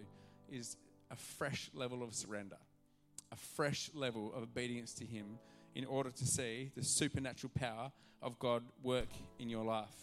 is 0.50 0.76
a 1.11 1.16
fresh 1.16 1.70
level 1.74 2.02
of 2.02 2.14
surrender, 2.14 2.57
a 3.32 3.36
fresh 3.36 3.90
level 3.94 4.32
of 4.34 4.42
obedience 4.42 4.92
to 4.94 5.04
Him 5.04 5.38
in 5.74 5.84
order 5.84 6.10
to 6.10 6.26
see 6.26 6.70
the 6.76 6.82
supernatural 6.82 7.52
power 7.54 7.92
of 8.22 8.38
God 8.38 8.62
work 8.82 9.08
in 9.38 9.48
your 9.48 9.64
life. 9.64 9.94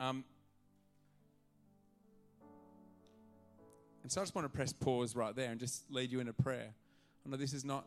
Um, 0.00 0.24
and 4.02 4.12
so 4.12 4.20
I 4.20 4.24
just 4.24 4.34
want 4.34 4.44
to 4.44 4.56
press 4.56 4.72
pause 4.72 5.16
right 5.16 5.34
there 5.34 5.50
and 5.50 5.58
just 5.58 5.90
lead 5.90 6.12
you 6.12 6.20
in 6.20 6.28
a 6.28 6.32
prayer. 6.32 6.72
I 7.26 7.28
know 7.28 7.36
this 7.36 7.52
is 7.52 7.64
not 7.64 7.84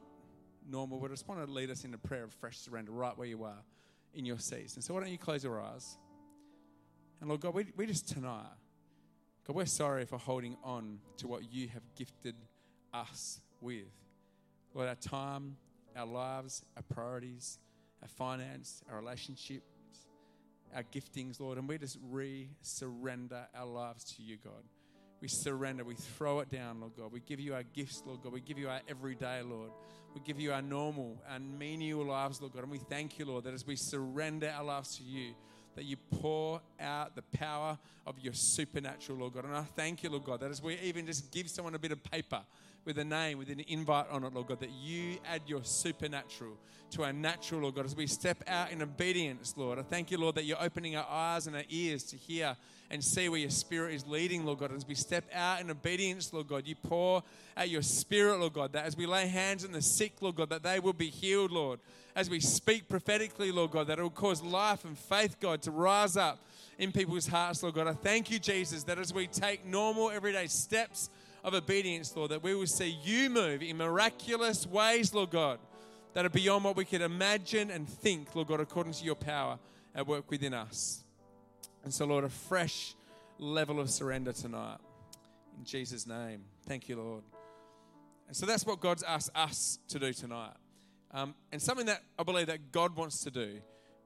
normal, 0.70 1.00
but 1.00 1.08
I 1.08 1.14
just 1.14 1.28
want 1.28 1.46
to 1.46 1.52
lead 1.52 1.70
us 1.70 1.86
in 1.86 1.94
a 1.94 1.98
prayer 1.98 2.24
of 2.24 2.34
fresh 2.34 2.58
surrender 2.58 2.92
right 2.92 3.18
where 3.18 3.28
you 3.28 3.44
are 3.44 3.64
in 4.14 4.26
your 4.26 4.38
seats. 4.38 4.76
And 4.76 4.84
so 4.84 4.94
why 4.94 5.00
don't 5.00 5.10
you 5.10 5.18
close 5.18 5.44
your 5.44 5.62
eyes? 5.62 5.98
And 7.22 7.30
Lord 7.30 7.42
God, 7.42 7.54
we, 7.54 7.68
we 7.78 7.86
just 7.86 8.10
tonight, 8.10 8.46
God, 9.48 9.56
we're 9.56 9.66
sorry 9.66 10.06
for 10.06 10.18
holding 10.18 10.58
on 10.64 11.00
to 11.18 11.28
what 11.28 11.52
you 11.54 11.70
have 11.70 11.84
gifted 11.96 12.36
us 12.94 13.40
with. 13.62 13.86
Lord, 14.74 14.88
our 14.88 14.96
time, 14.96 15.58
our 15.96 16.06
lives, 16.06 16.64
our 16.78 16.84
priorities, 16.84 17.60
our 18.02 18.08
finance, 18.08 18.84
our 18.90 18.98
relationships, 18.98 19.66
our 20.74 20.84
giftings, 20.84 21.40
Lord, 21.40 21.58
and 21.58 21.68
we 21.68 21.78
just 21.78 21.98
re 22.10 22.50
surrender 22.62 23.46
our 23.56 23.66
lives 23.66 24.04
to 24.16 24.24
you, 24.24 24.38
God. 24.44 24.64
We 25.22 25.28
surrender, 25.28 25.84
we 25.84 25.96
throw 25.96 26.40
it 26.40 26.50
down, 26.50 26.80
Lord 26.80 26.94
God. 26.98 27.12
We 27.12 27.20
give 27.20 27.40
you 27.40 27.54
our 27.54 27.64
gifts, 27.64 28.02
Lord 28.06 28.22
God. 28.24 28.34
We 28.34 28.42
give 28.42 28.58
you 28.58 28.70
our 28.70 28.80
everyday, 28.90 29.44
Lord. 29.44 29.70
We 30.16 30.22
give 30.22 30.40
you 30.40 30.52
our 30.52 30.64
normal 30.64 31.22
and 31.30 31.60
menial 31.60 32.04
lives, 32.06 32.42
Lord 32.42 32.54
God. 32.54 32.64
And 32.64 32.72
we 32.72 32.80
thank 32.80 33.20
you, 33.20 33.26
Lord, 33.26 33.44
that 33.44 33.54
as 33.54 33.66
we 33.66 33.76
surrender 33.76 34.52
our 34.58 34.64
lives 34.64 34.98
to 34.98 35.04
you, 35.04 35.34
that 35.76 35.86
you 35.86 35.96
pour 36.20 36.60
out 36.80 37.16
the 37.16 37.22
power 37.22 37.78
of 38.06 38.20
your 38.20 38.34
supernatural, 38.34 39.20
Lord 39.20 39.34
God. 39.34 39.46
And 39.46 39.56
I 39.56 39.62
thank 39.62 40.04
you, 40.04 40.10
Lord 40.10 40.24
God, 40.24 40.40
that 40.42 40.52
as 40.52 40.62
we 40.62 40.78
even 40.80 41.06
just 41.06 41.32
give 41.32 41.50
someone 41.50 41.76
a 41.76 41.80
bit 41.80 41.92
of 41.92 42.04
paper 42.04 42.42
with 42.86 42.98
a 42.98 43.04
name, 43.04 43.38
with 43.38 43.50
an 43.50 43.62
invite 43.68 44.10
on 44.10 44.24
it, 44.24 44.34
Lord 44.34 44.48
God, 44.48 44.60
that 44.60 44.72
you 44.72 45.18
add 45.26 45.42
your 45.46 45.64
supernatural 45.64 46.58
to 46.92 47.04
our 47.04 47.14
natural, 47.14 47.62
Lord 47.62 47.76
God, 47.76 47.86
as 47.86 47.96
we 47.96 48.06
step 48.06 48.44
out 48.48 48.72
in 48.72 48.82
obedience, 48.82 49.54
Lord. 49.56 49.80
I 49.80 49.84
thank 49.84 50.12
you, 50.12 50.18
Lord, 50.18 50.36
that 50.36 50.44
you're 50.44 50.62
opening 50.62 50.98
our 50.98 51.08
eyes 51.10 51.48
and 51.48 51.56
our 51.56 51.64
ears 51.70 52.04
to 52.06 52.18
hear 52.18 52.56
and 52.90 53.02
see 53.02 53.30
where 53.30 53.40
your 53.40 53.50
spirit 53.50 53.94
is 53.94 54.06
leading, 54.06 54.46
Lord 54.46 54.60
God. 54.60 54.74
As 54.76 54.86
we 54.86 54.96
step 54.96 55.24
out 55.34 55.62
in 55.62 55.72
obedience, 55.72 56.34
Lord 56.34 56.50
God, 56.50 56.68
you 56.68 56.76
pour 56.76 57.24
out 57.56 57.70
your 57.70 57.82
spirit, 57.82 58.40
Lord 58.40 58.54
God, 58.54 58.74
that 58.74 58.86
as 58.86 58.98
we 58.98 59.06
lay 59.06 59.28
hands 59.28 59.64
on 59.64 59.72
the 59.72 59.82
sick, 59.82 60.14
Lord 60.20 60.36
God, 60.36 60.50
that 60.50 60.64
they 60.64 60.80
will 60.80 60.94
be 60.94 61.10
healed, 61.10 61.52
Lord. 61.52 61.80
As 62.14 62.30
we 62.30 62.42
speak 62.42 62.90
prophetically, 62.90 63.54
Lord 63.54 63.72
God, 63.72 63.88
that 63.88 63.98
it 63.98 64.02
will 64.02 64.10
cause 64.10 64.42
life 64.42 64.84
and 64.84 64.98
faith, 64.98 65.40
God, 65.40 65.62
to 65.62 65.72
rise 65.72 66.18
up 66.18 66.40
in 66.78 66.92
people's 66.92 67.28
hearts, 67.28 67.64
Lord 67.64 67.76
God. 67.76 67.88
I 67.88 67.94
thank 67.94 68.30
you, 68.30 68.40
Jesus, 68.40 68.84
that 68.84 69.00
as 69.00 69.14
we 69.14 69.28
take 69.28 69.66
normal, 69.66 70.12
everyday 70.12 70.48
steps 70.48 71.10
of 71.44 71.54
obedience, 71.54 72.16
Lord, 72.16 72.32
that 72.32 72.44
we 72.44 72.54
will 72.54 72.68
see 72.68 72.90
you 73.04 73.30
move 73.30 73.62
in 73.62 73.78
miraculous 73.78 74.68
ways, 74.68 75.14
Lord 75.14 75.32
God, 75.32 75.60
that 76.14 76.26
are 76.26 76.30
beyond 76.30 76.64
what 76.64 76.76
we 76.76 76.86
could 76.86 77.02
imagine 77.02 77.72
and 77.72 77.88
think, 77.88 78.36
Lord 78.36 78.48
God, 78.48 78.60
according 78.60 78.94
to 78.94 79.04
your 79.04 79.16
power 79.16 79.58
at 79.96 80.06
work 80.06 80.30
within 80.30 80.54
us. 80.54 81.04
And 81.84 81.94
so, 81.94 82.06
Lord, 82.06 82.24
a 82.24 82.30
fresh 82.30 82.96
level 83.40 83.80
of 83.80 83.90
surrender 83.90 84.34
tonight. 84.34 84.78
In 85.58 85.66
Jesus' 85.66 86.06
name. 86.06 86.44
Thank 86.66 86.90
you, 86.90 86.98
Lord. 86.98 87.24
And 88.28 88.36
so 88.36 88.46
that's 88.46 88.66
what 88.66 88.80
God's 88.80 89.04
asked 89.04 89.32
us 89.36 89.80
to 89.90 90.00
do 90.00 90.14
tonight. 90.14 90.54
Um, 91.12 91.36
and 91.52 91.62
something 91.62 91.88
that 91.88 92.04
I 92.18 92.24
believe 92.24 92.48
that 92.48 92.72
God 92.72 92.96
wants 92.96 93.24
to 93.24 93.32
do 93.32 93.60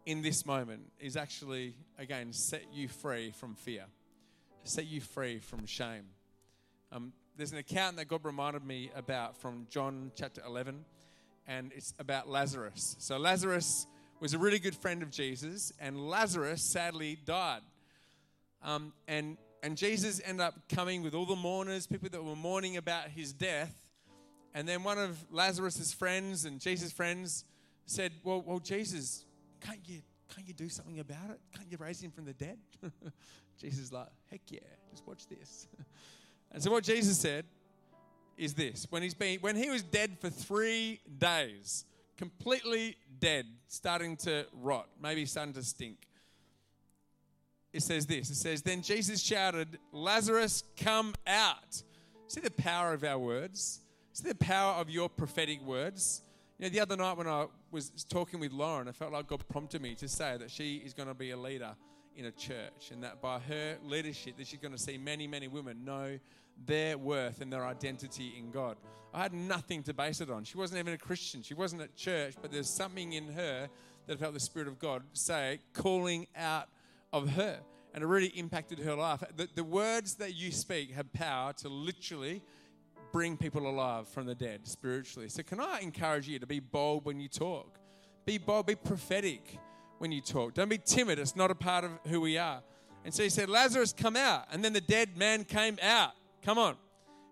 in 0.06 0.22
this 0.22 0.46
moment 0.46 0.82
is 1.00 1.18
actually, 1.18 1.76
again, 2.00 2.34
set 2.34 2.64
you 2.74 2.88
free 2.88 3.32
from 3.32 3.56
fear, 3.56 3.86
set 4.64 4.86
you 4.88 5.02
free 5.02 5.40
from 5.40 5.66
shame. 5.66 6.06
Um, 6.92 7.14
there's 7.38 7.52
an 7.52 7.58
account 7.58 7.98
that 7.98 8.08
God 8.08 8.24
reminded 8.24 8.66
me 8.66 8.92
about 8.96 9.38
from 9.38 9.68
John 9.70 10.12
chapter 10.16 10.42
11, 10.46 10.86
and 11.48 11.72
it's 11.76 11.94
about 12.00 12.30
Lazarus. 12.30 12.96
So, 13.00 13.18
Lazarus 13.18 13.88
was 14.20 14.34
a 14.34 14.38
really 14.38 14.60
good 14.60 14.76
friend 14.76 15.04
of 15.04 15.12
Jesus, 15.12 15.74
and 15.80 16.10
Lazarus 16.10 16.62
sadly 16.62 17.18
died. 17.26 17.62
Um, 18.64 18.94
and, 19.08 19.38
and 19.62 19.78
Jesus 19.78 20.22
ended 20.24 20.46
up 20.46 20.56
coming 20.70 21.04
with 21.04 21.14
all 21.14 21.26
the 21.26 21.36
mourners, 21.36 21.88
people 21.88 22.10
that 22.10 22.24
were 22.24 22.36
mourning 22.36 22.78
about 22.78 23.10
his 23.10 23.34
death. 23.34 23.74
And 24.54 24.68
then 24.68 24.84
one 24.84 24.98
of 24.98 25.18
Lazarus's 25.30 25.94
friends 25.94 26.46
and 26.46 26.62
Jesus' 26.62 26.94
friends 26.94 27.44
said, 27.86 28.14
Well, 28.24 28.42
well 28.46 28.60
Jesus, 28.60 29.26
can't 29.60 29.82
you, 29.86 30.02
can't 30.34 30.48
you 30.48 30.54
do 30.54 30.70
something 30.70 31.00
about 31.00 31.30
it? 31.30 31.40
Can't 31.54 31.70
you 31.70 31.78
raise 31.78 32.02
him 32.02 32.12
from 32.12 32.24
the 32.24 32.34
dead? 32.34 32.58
Jesus 33.60 33.80
is 33.80 33.92
like, 33.92 34.08
Heck 34.32 34.42
yeah, 34.50 34.60
just 34.90 35.06
watch 35.06 35.28
this. 35.28 35.68
and 36.52 36.64
so 36.64 36.72
what 36.72 36.84
Jesus 36.84 37.18
said 37.18 37.46
is 38.38 38.54
this 38.54 38.88
when, 38.90 39.02
he's 39.02 39.14
been, 39.14 39.40
when 39.40 39.56
he 39.56 39.70
was 39.70 39.84
dead 39.84 40.18
for 40.20 40.30
three 40.30 41.00
days, 41.18 41.86
completely 42.18 42.98
dead, 43.20 43.46
starting 43.68 44.18
to 44.18 44.46
rot, 44.54 44.88
maybe 45.02 45.26
starting 45.26 45.54
to 45.54 45.64
stink. 45.64 45.98
It 47.74 47.84
says 47.84 48.06
this 48.06 48.30
it 48.30 48.36
says, 48.36 48.62
Then 48.62 48.82
Jesus 48.82 49.22
shouted, 49.22 49.80
Lazarus, 49.92 50.64
come 50.78 51.14
out. 51.28 51.84
See 52.28 52.42
the 52.42 52.52
power 52.52 52.94
of 52.94 53.04
our 53.04 53.20
words? 53.20 53.82
See 54.14 54.28
the 54.28 54.36
power 54.36 54.76
of 54.76 54.90
your 54.90 55.10
prophetic 55.10 55.62
words. 55.62 56.22
You 56.58 56.66
know, 56.66 56.70
the 56.70 56.80
other 56.80 56.96
night 56.96 57.18
when 57.18 57.28
I 57.28 57.48
was 57.72 57.90
talking 58.10 58.40
with 58.40 58.54
Lauren, 58.54 58.88
I 58.88 58.94
felt 58.94 59.12
like 59.12 59.28
God 59.28 59.46
prompted 59.50 59.82
me 59.82 59.94
to 59.96 60.08
say 60.08 60.38
that 60.38 60.50
she 60.50 60.78
is 60.78 60.94
going 60.94 61.10
to 61.10 61.14
be 61.14 61.32
a 61.32 61.38
leader 61.38 61.76
in 62.16 62.26
a 62.26 62.32
church 62.32 62.92
and 62.92 63.04
that 63.04 63.22
by 63.22 63.40
her 63.40 63.78
leadership 63.84 64.38
that 64.38 64.48
she's 64.48 64.60
going 64.60 64.72
to 64.72 64.82
see 64.82 64.98
many 64.98 65.28
many 65.28 65.48
women 65.48 65.84
know 65.84 66.18
their 66.66 66.98
worth 66.98 67.42
and 67.42 67.52
their 67.52 67.66
identity 67.66 68.36
in 68.38 68.52
God. 68.52 68.78
I 69.14 69.24
had 69.24 69.34
nothing 69.34 69.84
to 69.84 69.94
base 69.94 70.22
it 70.22 70.30
on. 70.30 70.44
She 70.44 70.58
wasn't 70.58 70.80
even 70.80 70.94
a 70.94 70.98
Christian. 70.98 71.42
She 71.42 71.54
wasn't 71.54 71.82
at 71.82 71.96
church, 71.96 72.36
but 72.42 72.52
there's 72.52 72.70
something 72.70 73.14
in 73.14 73.32
her 73.34 73.70
that 74.08 74.20
felt 74.20 74.34
the 74.34 74.40
Spirit 74.40 74.68
of 74.68 74.80
God 74.80 75.04
say, 75.14 75.60
calling 75.74 76.28
out 76.36 76.68
of 77.14 77.30
her. 77.32 77.60
And 77.94 78.04
it 78.04 78.08
really 78.08 78.28
impacted 78.28 78.80
her 78.80 78.94
life. 78.94 79.24
The, 79.36 79.48
the 79.56 79.64
words 79.64 80.16
that 80.16 80.36
you 80.36 80.52
speak 80.52 80.92
have 80.92 81.12
power 81.14 81.54
to 81.54 81.70
literally 81.70 82.42
bring 83.14 83.38
people 83.38 83.70
alive 83.70 84.10
from 84.10 84.26
the 84.26 84.36
dead 84.36 84.68
spiritually. 84.68 85.30
So, 85.30 85.44
can 85.44 85.62
I 85.62 85.80
encourage 85.80 86.28
you 86.28 86.38
to 86.40 86.46
be 86.46 86.60
bold 86.60 87.06
when 87.06 87.22
you 87.22 87.30
talk? 87.30 87.80
Be 88.26 88.38
bold, 88.38 88.66
be 88.66 88.76
prophetic 88.76 89.60
when 90.06 90.12
you 90.12 90.22
talk. 90.22 90.54
Don't 90.54 90.70
be 90.70 90.78
timid. 90.78 91.18
It's 91.18 91.36
not 91.36 91.50
a 91.50 91.56
part 91.56 91.84
of 91.84 91.90
who 92.06 92.22
we 92.22 92.38
are. 92.38 92.62
And 93.04 93.12
so 93.12 93.24
he 93.24 93.30
said, 93.30 93.50
Lazarus, 93.50 93.92
come 93.92 94.16
out. 94.16 94.46
And 94.52 94.64
then 94.64 94.72
the 94.72 94.80
dead 94.80 95.18
man 95.18 95.44
came 95.44 95.80
out. 95.82 96.12
Come 96.44 96.60
on. 96.60 96.76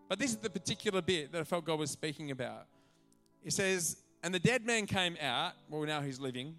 But 0.09 0.17
this 0.17 0.31
is 0.31 0.37
the 0.37 0.49
particular 0.49 0.99
bit 0.99 1.31
that 1.31 1.41
I 1.41 1.43
felt 1.43 1.65
God 1.65 1.77
was 1.77 1.91
speaking 1.91 2.31
about. 2.31 2.65
He 3.43 3.51
says, 3.51 3.97
And 4.23 4.33
the 4.33 4.39
dead 4.39 4.65
man 4.65 4.87
came 4.87 5.17
out. 5.21 5.53
Well, 5.69 5.83
now 5.83 6.01
he's 6.01 6.19
living. 6.19 6.55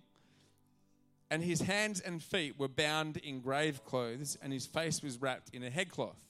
And 1.32 1.42
his 1.42 1.60
hands 1.60 1.98
and 1.98 2.22
feet 2.22 2.60
were 2.60 2.68
bound 2.68 3.16
in 3.16 3.40
grave 3.40 3.84
clothes, 3.84 4.38
and 4.40 4.52
his 4.52 4.66
face 4.66 5.02
was 5.02 5.20
wrapped 5.20 5.50
in 5.52 5.64
a 5.64 5.70
headcloth. 5.70 6.20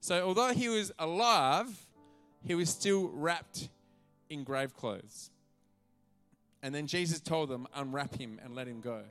So, 0.00 0.26
although 0.26 0.54
he 0.54 0.70
was 0.70 0.92
alive, 0.98 1.68
he 2.42 2.54
was 2.54 2.70
still 2.70 3.10
wrapped 3.12 3.68
in 4.30 4.44
grave 4.44 4.74
clothes. 4.74 5.28
And 6.64 6.74
then 6.74 6.86
Jesus 6.86 7.20
told 7.20 7.50
them, 7.50 7.68
unwrap 7.74 8.14
him 8.14 8.40
and 8.42 8.54
let 8.54 8.66
him 8.66 8.80
go. 8.80 9.02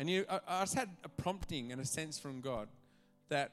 And 0.00 0.08
you, 0.08 0.24
I, 0.30 0.40
I 0.48 0.60
just 0.62 0.74
had 0.74 0.88
a 1.04 1.08
prompting 1.10 1.72
and 1.72 1.80
a 1.80 1.84
sense 1.84 2.18
from 2.18 2.40
God 2.40 2.68
that, 3.28 3.52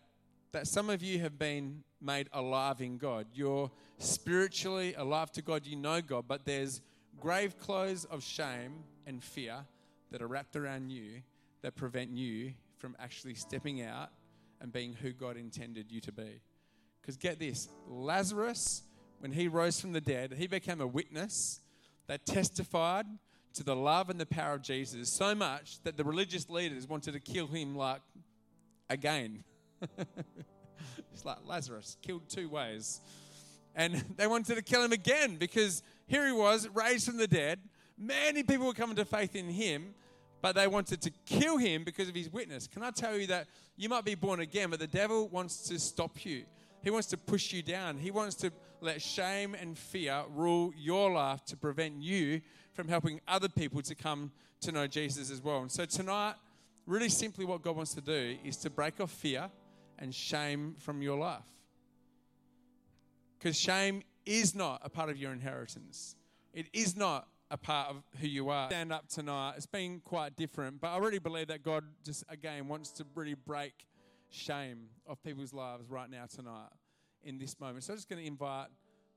that 0.54 0.66
some 0.66 0.90
of 0.90 1.04
you 1.04 1.20
have 1.20 1.38
been 1.38 1.84
made 2.02 2.30
alive 2.32 2.80
in 2.80 2.98
God. 2.98 3.28
You're 3.34 3.70
spiritually 3.98 4.94
alive 4.94 5.30
to 5.34 5.42
God. 5.42 5.68
You 5.68 5.76
know 5.76 6.00
God, 6.02 6.24
but 6.26 6.46
there's 6.46 6.80
grave 7.20 7.60
clothes 7.60 8.06
of 8.06 8.24
shame 8.24 8.86
and 9.06 9.22
fear 9.22 9.58
that 10.12 10.22
are 10.22 10.28
wrapped 10.28 10.56
around 10.56 10.90
you 10.90 11.22
that 11.62 11.76
prevent 11.76 12.12
you 12.12 12.54
from 12.78 12.96
actually 12.98 13.36
stepping 13.36 13.82
out 13.82 14.08
and 14.62 14.72
being 14.72 14.94
who 14.94 15.12
God 15.12 15.36
intended 15.36 15.92
you 15.92 16.00
to 16.00 16.14
be. 16.14 16.42
Because 17.02 17.18
get 17.18 17.40
this 17.40 17.68
Lazarus, 17.90 18.84
when 19.20 19.34
he 19.34 19.50
rose 19.50 19.82
from 19.82 19.92
the 19.92 20.00
dead, 20.00 20.36
he 20.38 20.48
became 20.48 20.80
a 20.80 20.88
witness 20.88 21.60
that 22.10 22.26
testified 22.26 23.06
to 23.54 23.64
the 23.64 23.76
love 23.76 24.10
and 24.10 24.20
the 24.20 24.26
power 24.26 24.56
of 24.56 24.64
Jesus 24.64 25.10
so 25.10 25.36
much 25.36 25.80
that 25.84 25.96
the 25.96 26.04
religious 26.04 26.50
leaders 26.50 26.90
wanted 26.90 27.12
to 27.14 27.20
kill 27.20 27.46
him 27.46 27.76
like 27.76 28.02
again. 28.90 29.44
it's 31.14 31.24
like 31.24 31.38
Lazarus 31.46 31.98
killed 32.02 32.24
two 32.28 32.50
ways. 32.50 33.00
And 33.76 34.04
they 34.18 34.26
wanted 34.26 34.56
to 34.56 34.64
kill 34.64 34.84
him 34.84 34.92
again 34.92 35.36
because 35.36 35.84
here 36.08 36.26
he 36.26 36.32
was, 36.32 36.68
raised 36.74 37.06
from 37.06 37.18
the 37.18 37.28
dead. 37.28 37.60
Many 37.96 38.42
people 38.42 38.66
were 38.66 38.74
coming 38.74 38.96
to 38.96 39.06
faith 39.06 39.36
in 39.36 39.48
him, 39.48 39.94
but 40.42 40.56
they 40.56 40.66
wanted 40.66 41.04
to 41.04 41.12
kill 41.28 41.58
him 41.58 41.84
because 41.84 42.10
of 42.10 42.16
his 42.16 42.34
witness. 42.34 42.66
Can 42.66 42.82
I 42.82 42.90
tell 42.90 43.16
you 43.16 43.28
that 43.28 43.48
you 43.78 43.88
might 43.88 44.04
be 44.04 44.16
born 44.16 44.40
again, 44.40 44.72
but 44.72 44.80
the 44.80 44.88
devil 44.88 45.28
wants 45.28 45.68
to 45.68 45.80
stop 45.80 46.26
you? 46.26 46.46
He 46.82 46.90
wants 46.90 47.08
to 47.08 47.18
push 47.18 47.52
you 47.52 47.62
down. 47.62 47.98
He 47.98 48.12
wants 48.12 48.36
to 48.38 48.52
let 48.82 49.02
shame 49.02 49.56
and 49.56 49.78
fear 49.78 50.24
rule 50.34 50.72
your 50.78 51.12
life 51.12 51.44
to 51.46 51.58
prevent 51.58 52.02
you 52.02 52.42
from 52.74 52.88
helping 52.88 53.20
other 53.28 53.50
people 53.50 53.82
to 53.82 53.96
come 53.96 54.32
to 54.62 54.72
know 54.72 54.88
Jesus 54.88 55.32
as 55.32 55.42
well. 55.42 55.62
And 55.62 55.72
so 55.72 55.86
tonight, 55.86 56.36
really 56.86 57.10
simply, 57.10 57.46
what 57.46 57.62
God 57.62 57.76
wants 57.76 57.94
to 57.96 58.02
do 58.02 58.38
is 58.44 58.58
to 58.58 58.70
break 58.70 59.02
off 59.02 59.12
fear 59.12 59.50
and 59.98 60.16
shame 60.16 60.76
from 60.80 61.02
your 61.02 61.18
life. 61.18 61.44
Because 63.38 63.60
shame 63.60 64.04
is 64.26 64.56
not 64.56 64.82
a 64.84 64.90
part 64.90 65.10
of 65.10 65.18
your 65.18 65.32
inheritance, 65.32 66.16
it 66.54 66.68
is 66.74 66.96
not 66.96 67.28
a 67.52 67.58
part 67.58 67.90
of 67.90 68.04
who 68.20 68.28
you 68.28 68.50
are. 68.50 68.70
Stand 68.70 68.94
up 68.94 69.08
tonight. 69.08 69.54
It's 69.58 69.66
been 69.66 70.02
quite 70.02 70.36
different, 70.36 70.80
but 70.80 70.90
I 70.90 70.98
really 70.98 71.20
believe 71.20 71.48
that 71.48 71.64
God 71.64 71.84
just 72.06 72.24
again 72.30 72.68
wants 72.68 72.92
to 72.92 73.06
really 73.16 73.34
break 73.34 73.74
shame 74.30 74.88
of 75.08 75.22
people's 75.24 75.54
lives 75.54 75.90
right 75.90 76.10
now 76.10 76.26
tonight 76.26 76.70
in 77.24 77.38
this 77.38 77.60
moment. 77.60 77.84
So 77.84 77.94
I'm 77.94 77.98
just 77.98 78.10
going 78.10 78.22
to 78.22 78.28
invite 78.28 78.68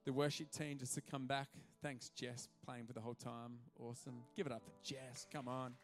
the 0.04 0.12
worship 0.12 0.50
team 0.50 0.78
just 0.78 0.94
to 0.94 1.00
come 1.00 1.26
back. 1.26 1.48
Thanks, 1.82 2.10
Jess, 2.10 2.48
playing 2.64 2.86
for 2.86 2.92
the 2.92 3.00
whole 3.00 3.14
time. 3.14 3.58
Awesome. 3.78 4.22
Give 4.36 4.46
it 4.46 4.52
up 4.52 4.62
for 4.64 4.72
Jess. 4.84 5.26
Come 5.32 5.48
on. 5.48 5.74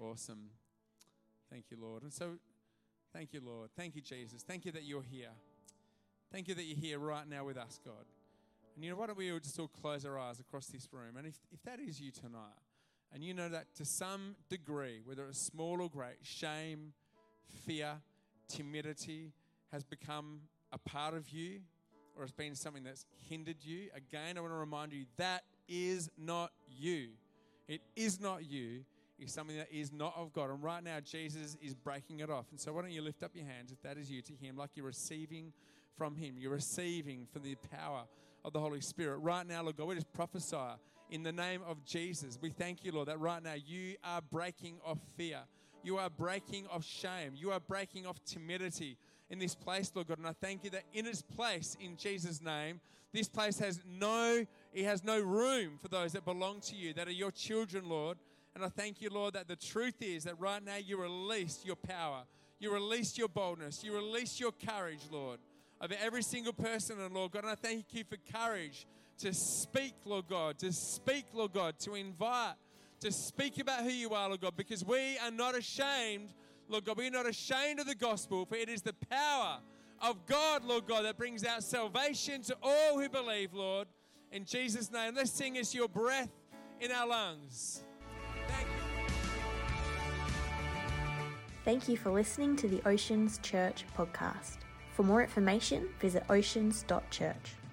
Awesome. 0.00 0.50
Thank 1.50 1.66
you, 1.70 1.76
Lord. 1.80 2.02
And 2.02 2.12
so, 2.12 2.30
thank 3.12 3.32
you, 3.32 3.40
Lord. 3.44 3.70
Thank 3.76 3.94
you, 3.94 4.02
Jesus. 4.02 4.42
Thank 4.42 4.64
you 4.64 4.72
that 4.72 4.82
you're 4.84 5.02
here. 5.02 5.30
Thank 6.32 6.48
you 6.48 6.54
that 6.56 6.64
you're 6.64 6.78
here 6.78 6.98
right 6.98 7.28
now 7.28 7.44
with 7.44 7.56
us, 7.56 7.78
God. 7.84 8.04
And 8.74 8.84
you 8.84 8.90
know, 8.90 8.96
why 8.96 9.06
don't 9.06 9.16
we 9.16 9.30
all 9.30 9.38
just 9.38 9.58
all 9.60 9.68
close 9.68 10.04
our 10.04 10.18
eyes 10.18 10.40
across 10.40 10.66
this 10.66 10.88
room? 10.90 11.16
And 11.16 11.28
if, 11.28 11.36
if 11.52 11.62
that 11.62 11.78
is 11.78 12.00
you 12.00 12.10
tonight, 12.10 12.58
and 13.14 13.22
you 13.22 13.32
know 13.32 13.48
that 13.48 13.72
to 13.76 13.84
some 13.84 14.34
degree, 14.50 15.00
whether 15.04 15.24
it's 15.26 15.38
small 15.40 15.80
or 15.80 15.88
great, 15.88 16.16
shame, 16.22 16.92
fear, 17.64 17.92
timidity 18.48 19.32
has 19.72 19.84
become 19.84 20.40
a 20.72 20.78
part 20.78 21.14
of 21.14 21.28
you 21.28 21.60
or 22.16 22.24
it's 22.24 22.32
been 22.32 22.54
something 22.54 22.82
that's 22.82 23.06
hindered 23.28 23.56
you. 23.60 23.88
Again, 23.94 24.36
I 24.36 24.40
want 24.40 24.52
to 24.52 24.56
remind 24.56 24.92
you 24.92 25.04
that 25.16 25.44
is 25.68 26.10
not 26.18 26.50
you. 26.68 27.10
It 27.68 27.80
is 27.96 28.20
not 28.20 28.44
you. 28.44 28.84
It's 29.18 29.32
something 29.32 29.56
that 29.56 29.72
is 29.72 29.92
not 29.92 30.14
of 30.16 30.32
God. 30.32 30.50
And 30.50 30.62
right 30.62 30.82
now, 30.82 30.98
Jesus 31.00 31.56
is 31.62 31.74
breaking 31.74 32.20
it 32.20 32.30
off. 32.30 32.46
And 32.50 32.58
so, 32.58 32.72
why 32.72 32.82
don't 32.82 32.90
you 32.90 33.02
lift 33.02 33.22
up 33.22 33.30
your 33.34 33.46
hands 33.46 33.70
if 33.70 33.80
that 33.82 33.96
is 33.96 34.10
you 34.10 34.22
to 34.22 34.32
Him, 34.34 34.56
like 34.56 34.70
you're 34.74 34.86
receiving 34.86 35.52
from 35.96 36.16
Him? 36.16 36.34
You're 36.36 36.50
receiving 36.50 37.26
from 37.32 37.42
the 37.42 37.54
power 37.70 38.02
of 38.44 38.52
the 38.52 38.60
Holy 38.60 38.80
Spirit. 38.80 39.18
Right 39.18 39.46
now, 39.46 39.62
Lord 39.62 39.76
God, 39.76 39.86
we 39.86 39.94
just 39.94 40.12
prophesy 40.12 40.56
in 41.14 41.22
the 41.22 41.30
name 41.30 41.60
of 41.64 41.84
Jesus. 41.84 42.40
We 42.42 42.50
thank 42.50 42.84
you, 42.84 42.90
Lord, 42.90 43.06
that 43.06 43.20
right 43.20 43.40
now 43.40 43.54
you 43.54 43.94
are 44.02 44.20
breaking 44.20 44.78
off 44.84 44.98
fear. 45.16 45.38
You 45.84 45.96
are 45.98 46.10
breaking 46.10 46.66
off 46.66 46.84
shame. 46.84 47.34
You 47.36 47.52
are 47.52 47.60
breaking 47.60 48.04
off 48.04 48.16
timidity 48.24 48.98
in 49.30 49.38
this 49.38 49.54
place, 49.54 49.92
Lord 49.94 50.08
God. 50.08 50.18
And 50.18 50.26
I 50.26 50.32
thank 50.32 50.64
you 50.64 50.70
that 50.70 50.82
in 50.92 51.06
its 51.06 51.22
place, 51.22 51.76
in 51.80 51.96
Jesus' 51.96 52.42
name, 52.42 52.80
this 53.12 53.28
place 53.28 53.60
has 53.60 53.80
no, 53.86 54.44
it 54.72 54.84
has 54.84 55.04
no 55.04 55.20
room 55.20 55.78
for 55.80 55.86
those 55.86 56.14
that 56.14 56.24
belong 56.24 56.60
to 56.62 56.74
you, 56.74 56.92
that 56.94 57.06
are 57.06 57.12
your 57.12 57.30
children, 57.30 57.88
Lord. 57.88 58.18
And 58.56 58.64
I 58.64 58.68
thank 58.68 59.00
you, 59.00 59.08
Lord, 59.08 59.34
that 59.34 59.46
the 59.46 59.54
truth 59.54 60.02
is 60.02 60.24
that 60.24 60.40
right 60.40 60.64
now 60.64 60.78
you 60.84 61.00
release 61.00 61.60
your 61.64 61.76
power, 61.76 62.24
you 62.58 62.72
release 62.72 63.16
your 63.16 63.28
boldness, 63.28 63.84
you 63.84 63.94
release 63.94 64.40
your 64.40 64.50
courage, 64.50 65.02
Lord, 65.12 65.38
over 65.80 65.94
every 66.02 66.24
single 66.24 66.52
person, 66.52 67.00
and 67.00 67.14
Lord 67.14 67.30
God. 67.30 67.44
And 67.44 67.52
I 67.52 67.54
thank 67.54 67.84
you 67.92 68.02
for 68.02 68.16
courage 68.32 68.84
to 69.18 69.32
speak, 69.32 69.94
Lord 70.04 70.26
God, 70.28 70.58
to 70.58 70.72
speak, 70.72 71.26
Lord 71.32 71.52
God, 71.52 71.78
to 71.80 71.94
invite, 71.94 72.54
to 73.00 73.12
speak 73.12 73.60
about 73.60 73.82
who 73.82 73.90
you 73.90 74.10
are, 74.10 74.28
Lord 74.28 74.40
God, 74.40 74.56
because 74.56 74.84
we 74.84 75.18
are 75.18 75.30
not 75.30 75.56
ashamed, 75.56 76.32
Lord 76.68 76.84
God. 76.84 76.96
We 76.96 77.06
are 77.06 77.10
not 77.10 77.26
ashamed 77.26 77.80
of 77.80 77.86
the 77.86 77.94
gospel, 77.94 78.46
for 78.46 78.56
it 78.56 78.68
is 78.68 78.82
the 78.82 78.94
power 79.10 79.58
of 80.00 80.26
God, 80.26 80.64
Lord 80.64 80.86
God, 80.86 81.04
that 81.04 81.16
brings 81.16 81.44
out 81.44 81.62
salvation 81.62 82.42
to 82.42 82.56
all 82.62 82.98
who 82.98 83.08
believe, 83.08 83.52
Lord. 83.52 83.88
In 84.32 84.44
Jesus' 84.44 84.90
name, 84.90 85.14
let's 85.14 85.30
sing 85.30 85.56
as 85.58 85.74
your 85.74 85.88
breath 85.88 86.30
in 86.80 86.90
our 86.90 87.06
lungs. 87.06 87.84
Thank 88.48 88.66
you. 88.66 88.94
Thank 91.64 91.88
you 91.88 91.96
for 91.96 92.10
listening 92.10 92.56
to 92.56 92.68
the 92.68 92.86
Oceans 92.86 93.38
Church 93.38 93.84
podcast. 93.96 94.58
For 94.92 95.02
more 95.02 95.22
information, 95.22 95.88
visit 95.98 96.24
oceans.church. 96.28 97.63